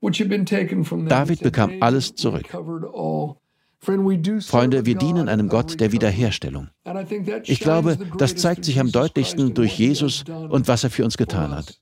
David 0.00 1.42
bekam 1.42 1.72
alles 1.80 2.14
zurück. 2.14 2.46
Freunde, 3.80 4.86
wir 4.86 4.94
dienen 4.94 5.28
einem 5.28 5.48
Gott 5.48 5.80
der 5.80 5.92
Wiederherstellung. 5.92 6.68
Ich 7.44 7.60
glaube, 7.60 7.98
das 8.16 8.36
zeigt 8.36 8.64
sich 8.64 8.78
am 8.78 8.92
deutlichsten 8.92 9.54
durch 9.54 9.78
Jesus 9.78 10.24
und 10.28 10.68
was 10.68 10.84
er 10.84 10.90
für 10.90 11.04
uns 11.04 11.16
getan 11.16 11.50
hat. 11.50 11.80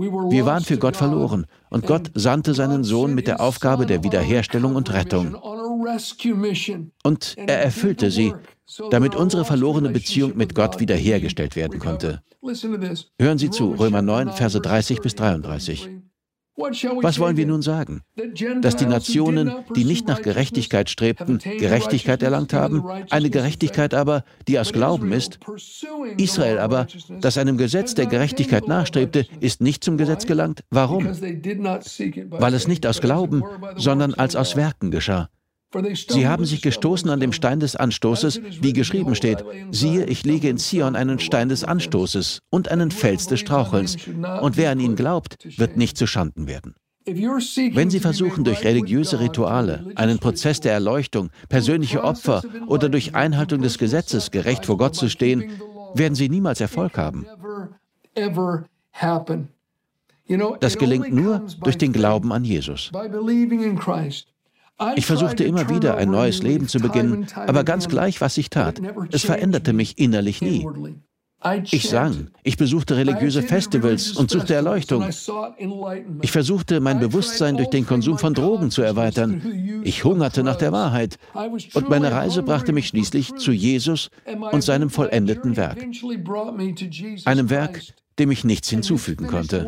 Wir 0.00 0.46
waren 0.46 0.64
für 0.64 0.78
Gott 0.78 0.96
verloren 0.96 1.46
und 1.68 1.86
Gott 1.86 2.10
sandte 2.14 2.54
seinen 2.54 2.84
Sohn 2.84 3.14
mit 3.14 3.26
der 3.26 3.40
Aufgabe 3.40 3.86
der 3.86 4.02
Wiederherstellung 4.02 4.76
und 4.76 4.92
Rettung. 4.92 5.34
Und 7.02 7.36
er 7.36 7.62
erfüllte 7.62 8.10
sie, 8.10 8.34
damit 8.90 9.14
unsere 9.14 9.44
verlorene 9.44 9.90
Beziehung 9.90 10.36
mit 10.36 10.54
Gott 10.54 10.80
wiederhergestellt 10.80 11.56
werden 11.56 11.78
konnte. 11.78 12.22
Hören 13.20 13.38
Sie 13.38 13.50
zu, 13.50 13.74
Römer 13.74 14.02
9, 14.02 14.32
Verse 14.32 14.60
30 14.60 15.00
bis 15.00 15.14
33. 15.14 15.88
Was 17.02 17.18
wollen 17.18 17.36
wir 17.36 17.46
nun 17.46 17.62
sagen? 17.62 18.02
Dass 18.60 18.76
die 18.76 18.86
Nationen, 18.86 19.52
die 19.74 19.84
nicht 19.84 20.06
nach 20.06 20.22
Gerechtigkeit 20.22 20.90
strebten, 20.90 21.38
Gerechtigkeit 21.38 22.22
erlangt 22.22 22.52
haben, 22.52 22.84
eine 23.10 23.30
Gerechtigkeit 23.30 23.94
aber, 23.94 24.24
die 24.46 24.58
aus 24.58 24.72
Glauben 24.72 25.12
ist. 25.12 25.38
Israel 26.16 26.58
aber, 26.58 26.86
das 27.20 27.38
einem 27.38 27.56
Gesetz 27.56 27.94
der 27.94 28.06
Gerechtigkeit 28.06 28.68
nachstrebte, 28.68 29.26
ist 29.40 29.60
nicht 29.60 29.84
zum 29.84 29.96
Gesetz 29.96 30.26
gelangt. 30.26 30.64
Warum? 30.70 31.06
Weil 31.06 32.54
es 32.54 32.68
nicht 32.68 32.86
aus 32.86 33.00
Glauben, 33.00 33.42
sondern 33.76 34.14
als 34.14 34.36
aus 34.36 34.56
Werken 34.56 34.90
geschah. 34.90 35.30
Sie 36.08 36.26
haben 36.26 36.44
sich 36.44 36.62
gestoßen 36.62 37.08
an 37.10 37.20
dem 37.20 37.32
Stein 37.32 37.60
des 37.60 37.76
Anstoßes, 37.76 38.40
wie 38.60 38.72
geschrieben 38.72 39.14
steht, 39.14 39.44
siehe, 39.70 40.04
ich 40.06 40.24
lege 40.24 40.48
in 40.48 40.58
Zion 40.58 40.96
einen 40.96 41.20
Stein 41.20 41.48
des 41.48 41.62
Anstoßes 41.62 42.40
und 42.50 42.70
einen 42.70 42.90
Fels 42.90 43.28
des 43.28 43.40
Strauchelns, 43.40 43.96
und 44.40 44.56
wer 44.56 44.70
an 44.70 44.80
ihn 44.80 44.96
glaubt, 44.96 45.36
wird 45.58 45.76
nicht 45.76 45.96
zu 45.96 46.06
Schanden 46.06 46.48
werden. 46.48 46.74
Wenn 47.06 47.90
Sie 47.90 48.00
versuchen, 48.00 48.44
durch 48.44 48.64
religiöse 48.64 49.20
Rituale, 49.20 49.86
einen 49.94 50.18
Prozess 50.18 50.60
der 50.60 50.72
Erleuchtung, 50.72 51.30
persönliche 51.48 52.04
Opfer 52.04 52.42
oder 52.66 52.88
durch 52.88 53.14
Einhaltung 53.14 53.62
des 53.62 53.78
Gesetzes 53.78 54.30
gerecht 54.30 54.66
vor 54.66 54.76
Gott 54.76 54.94
zu 54.94 55.08
stehen, 55.08 55.50
werden 55.94 56.14
Sie 56.14 56.28
niemals 56.28 56.60
Erfolg 56.60 56.98
haben. 56.98 57.26
Das 60.60 60.78
gelingt 60.78 61.12
nur 61.12 61.42
durch 61.62 61.78
den 61.78 61.92
Glauben 61.92 62.32
an 62.32 62.44
Jesus. 62.44 62.92
Ich 64.96 65.06
versuchte 65.06 65.44
immer 65.44 65.68
wieder 65.68 65.96
ein 65.96 66.10
neues 66.10 66.42
Leben 66.42 66.68
zu 66.68 66.78
beginnen, 66.78 67.26
aber 67.34 67.64
ganz 67.64 67.88
gleich, 67.88 68.20
was 68.20 68.38
ich 68.38 68.50
tat, 68.50 68.80
es 69.12 69.24
veränderte 69.24 69.72
mich 69.72 69.98
innerlich 69.98 70.40
nie. 70.40 70.66
Ich 71.70 71.88
sang, 71.88 72.28
ich 72.42 72.58
besuchte 72.58 72.96
religiöse 72.96 73.42
Festivals 73.42 74.12
und 74.12 74.30
suchte 74.30 74.54
Erleuchtung. 74.54 75.08
Ich 76.20 76.32
versuchte, 76.32 76.80
mein 76.80 77.00
Bewusstsein 77.00 77.56
durch 77.56 77.70
den 77.70 77.86
Konsum 77.86 78.18
von 78.18 78.34
Drogen 78.34 78.70
zu 78.70 78.82
erweitern. 78.82 79.80
Ich 79.82 80.04
hungerte 80.04 80.42
nach 80.42 80.56
der 80.56 80.72
Wahrheit. 80.72 81.18
Und 81.72 81.88
meine 81.88 82.12
Reise 82.12 82.42
brachte 82.42 82.72
mich 82.72 82.88
schließlich 82.88 83.36
zu 83.36 83.52
Jesus 83.52 84.10
und 84.52 84.62
seinem 84.62 84.90
vollendeten 84.90 85.56
Werk. 85.56 85.82
Einem 87.24 87.48
Werk, 87.48 87.80
dem 88.18 88.30
ich 88.30 88.44
nichts 88.44 88.68
hinzufügen 88.68 89.26
konnte. 89.26 89.66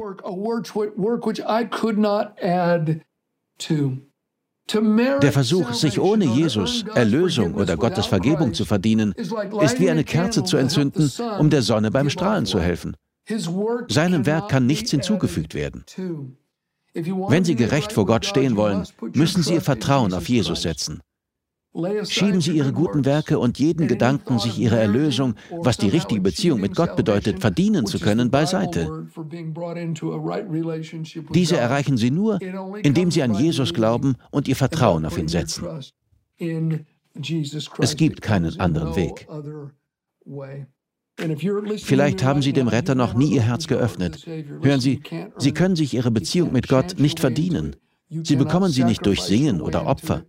Der 4.75 5.33
Versuch, 5.33 5.73
sich 5.73 6.01
ohne 6.01 6.25
Jesus, 6.25 6.85
Erlösung 6.95 7.55
oder 7.55 7.77
Gottes 7.77 8.07
Vergebung 8.07 8.55
zu 8.55 8.65
verdienen, 8.65 9.13
ist 9.61 9.81
wie 9.81 9.91
eine 9.91 10.05
Kerze 10.05 10.45
zu 10.45 10.57
entzünden, 10.57 11.11
um 11.39 11.51
der 11.51 11.63
Sonne 11.63 11.91
beim 11.91 12.11
Strahlen 12.11 12.47
zu 12.47 12.61
helfen. 12.61 12.97
Seinem 13.89 14.27
Werk 14.27 14.49
kann 14.49 14.67
nichts 14.67 14.91
hinzugefügt 14.91 15.55
werden. 15.55 15.85
Wenn 16.95 17.45
Sie 17.45 17.55
gerecht 17.55 17.93
vor 17.93 18.07
Gott 18.07 18.27
stehen 18.27 18.57
wollen, 18.57 18.87
müssen 19.15 19.43
Sie 19.43 19.55
Ihr 19.55 19.61
Vertrauen 19.63 20.13
auf 20.13 20.29
Jesus 20.29 20.63
setzen. 20.63 21.01
Schieben 22.05 22.43
Sie 22.43 22.53
Ihre 22.53 22.73
guten 22.73 23.07
Werke 23.07 23.39
und 23.39 23.59
jeden 23.59 23.89
Gedanken, 23.89 24.39
sich 24.39 24.59
Ihre 24.59 24.79
Erlösung, 24.79 25.35
was 25.51 25.79
die 25.79 25.89
richtige 25.89 26.21
Beziehung 26.21 26.61
mit 26.61 26.77
Gott 26.77 26.97
bedeutet, 26.97 27.41
verdienen 27.41 27.87
zu 27.87 27.99
können, 27.99 28.31
beiseite. 28.31 29.09
Diese 31.35 31.57
erreichen 31.57 31.97
Sie 31.97 32.11
nur, 32.11 32.39
indem 32.83 33.11
Sie 33.11 33.23
an 33.23 33.35
Jesus 33.35 33.73
glauben 33.73 34.17
und 34.31 34.49
Ihr 34.49 34.57
Vertrauen 34.57 35.07
auf 35.07 35.17
ihn 35.17 35.29
setzen. 35.29 35.67
Es 37.79 37.97
gibt 37.97 38.21
keinen 38.21 38.61
anderen 38.61 38.95
Weg. 38.95 39.27
Vielleicht 41.79 42.23
haben 42.23 42.43
Sie 42.43 42.53
dem 42.53 42.69
Retter 42.69 42.95
noch 42.95 43.15
nie 43.15 43.35
Ihr 43.35 43.43
Herz 43.43 43.67
geöffnet. 43.67 44.27
Hören 44.63 44.81
Sie, 44.81 45.01
Sie 45.39 45.53
können 45.53 45.77
sich 45.77 45.95
Ihre 45.95 46.11
Beziehung 46.11 46.53
mit 46.53 46.69
Gott 46.69 46.99
nicht 46.99 47.19
verdienen. 47.19 47.77
Sie 48.09 48.37
bekommen 48.37 48.71
sie 48.71 48.85
nicht 48.85 49.07
durch 49.07 49.23
Singen 49.23 49.63
oder 49.63 49.87
Opfer. 49.87 50.27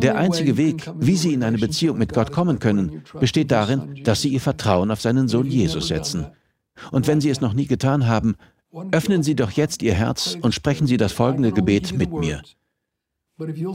Der 0.00 0.16
einzige 0.16 0.56
Weg, 0.56 0.90
wie 0.98 1.16
Sie 1.16 1.34
in 1.34 1.44
eine 1.44 1.58
Beziehung 1.58 1.98
mit 1.98 2.12
Gott 2.12 2.32
kommen 2.32 2.58
können, 2.58 3.02
besteht 3.20 3.50
darin, 3.50 4.02
dass 4.04 4.20
Sie 4.20 4.28
Ihr 4.28 4.40
Vertrauen 4.40 4.90
auf 4.90 5.00
seinen 5.00 5.28
Sohn 5.28 5.46
Jesus 5.46 5.88
setzen. 5.88 6.26
Und 6.90 7.06
wenn 7.06 7.20
Sie 7.20 7.30
es 7.30 7.40
noch 7.40 7.52
nie 7.52 7.66
getan 7.66 8.06
haben, 8.06 8.34
öffnen 8.90 9.22
Sie 9.22 9.34
doch 9.34 9.50
jetzt 9.52 9.82
Ihr 9.82 9.94
Herz 9.94 10.36
und 10.40 10.54
sprechen 10.54 10.86
Sie 10.86 10.96
das 10.96 11.12
folgende 11.12 11.52
Gebet 11.52 11.96
mit 11.96 12.12
mir. 12.12 12.42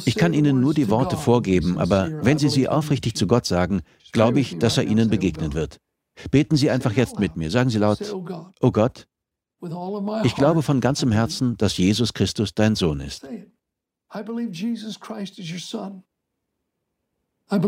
Ich 0.06 0.16
kann 0.16 0.34
Ihnen 0.34 0.62
nur 0.62 0.74
die 0.74 0.90
Worte 0.90 1.18
vorgeben, 1.18 1.78
aber 1.78 2.24
wenn 2.24 2.38
Sie 2.38 2.50
sie 2.50 2.68
aufrichtig 2.68 3.16
zu 3.16 3.28
Gott 3.28 3.46
sagen, 3.46 3.82
glaube 4.12 4.40
ich, 4.40 4.58
dass 4.60 4.78
er 4.78 4.84
Ihnen 4.84 5.10
begegnen 5.10 5.54
wird. 5.54 5.80
Beten 6.32 6.56
Sie 6.56 6.70
einfach 6.70 6.94
jetzt 6.94 7.20
mit 7.20 7.36
mir. 7.36 7.52
Sagen 7.52 7.70
Sie 7.70 7.78
laut, 7.78 8.00
Oh 8.60 8.72
Gott, 8.72 9.08
ich 10.24 10.36
glaube 10.36 10.62
von 10.62 10.80
ganzem 10.80 11.12
Herzen, 11.12 11.58
dass 11.58 11.78
Jesus 11.78 12.14
Christus 12.14 12.54
dein 12.54 12.76
Sohn 12.76 13.00
ist. 13.00 13.28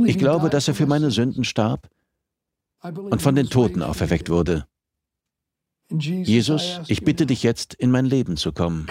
Ich 0.05 0.17
glaube, 0.17 0.49
dass 0.49 0.67
er 0.67 0.75
für 0.75 0.85
meine 0.87 1.11
Sünden 1.11 1.43
starb 1.43 1.89
und 2.81 3.21
von 3.21 3.35
den 3.35 3.49
Toten 3.49 3.81
auferweckt 3.81 4.29
wurde. 4.29 4.67
Jesus, 5.91 6.81
ich 6.87 7.03
bitte 7.03 7.25
dich 7.25 7.43
jetzt, 7.43 7.73
in 7.73 7.91
mein 7.91 8.05
Leben 8.05 8.37
zu 8.37 8.51
kommen. 8.51 8.87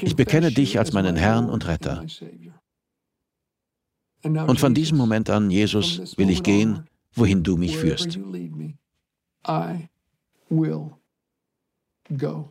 Ich 0.00 0.16
bekenne 0.16 0.50
dich 0.50 0.78
als 0.78 0.92
meinen 0.92 1.16
Herrn 1.16 1.48
und 1.50 1.66
Retter. 1.66 2.04
Und 4.22 4.58
von 4.58 4.74
diesem 4.74 4.96
Moment 4.96 5.30
an, 5.30 5.50
Jesus, 5.50 6.16
will 6.18 6.30
ich 6.30 6.42
gehen, 6.42 6.88
wohin 7.12 7.42
du 7.42 7.56
mich 7.56 7.76
führst. 7.76 8.18
I 9.48 9.88
will 10.50 10.90
go. 12.16 12.48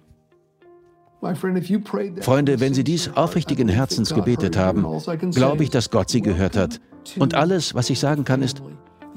Freunde, 2.21 2.59
wenn 2.59 2.73
Sie 2.73 2.83
dies 2.83 3.09
aufrichtigen 3.15 3.67
Herzens 3.69 4.13
gebetet 4.13 4.57
haben, 4.57 4.85
glaube 5.31 5.63
ich, 5.63 5.69
dass 5.69 5.89
Gott 5.89 6.09
Sie 6.09 6.21
gehört 6.21 6.55
hat. 6.55 6.79
Und 7.19 7.33
alles, 7.33 7.75
was 7.75 7.89
ich 7.89 7.99
sagen 7.99 8.23
kann, 8.23 8.41
ist, 8.41 8.61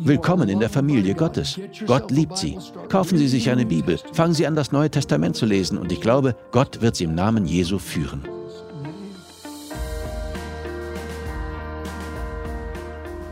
Willkommen 0.01 0.49
in 0.49 0.61
der 0.61 0.71
Familie 0.71 1.13
Gottes. 1.17 1.59
Gott 1.87 2.13
liebt 2.13 2.39
Sie. 2.39 2.57
Kaufen 2.89 3.19
Sie 3.19 3.27
sich 3.27 3.51
eine 3.51 3.67
Bibel, 3.67 3.99
fangen 4.13 4.33
Sie 4.33 4.47
an, 4.47 4.55
das 4.55 4.71
Neue 4.71 4.91
Testament 4.91 5.35
zu 5.35 5.45
lesen 5.45 5.77
und 5.77 5.91
ich 5.91 6.01
glaube, 6.01 6.37
Gott 6.53 6.81
wird 6.81 6.95
Sie 6.95 7.03
im 7.03 7.17
Namen 7.17 7.47
Jesu 7.47 7.81
führen. 7.81 8.23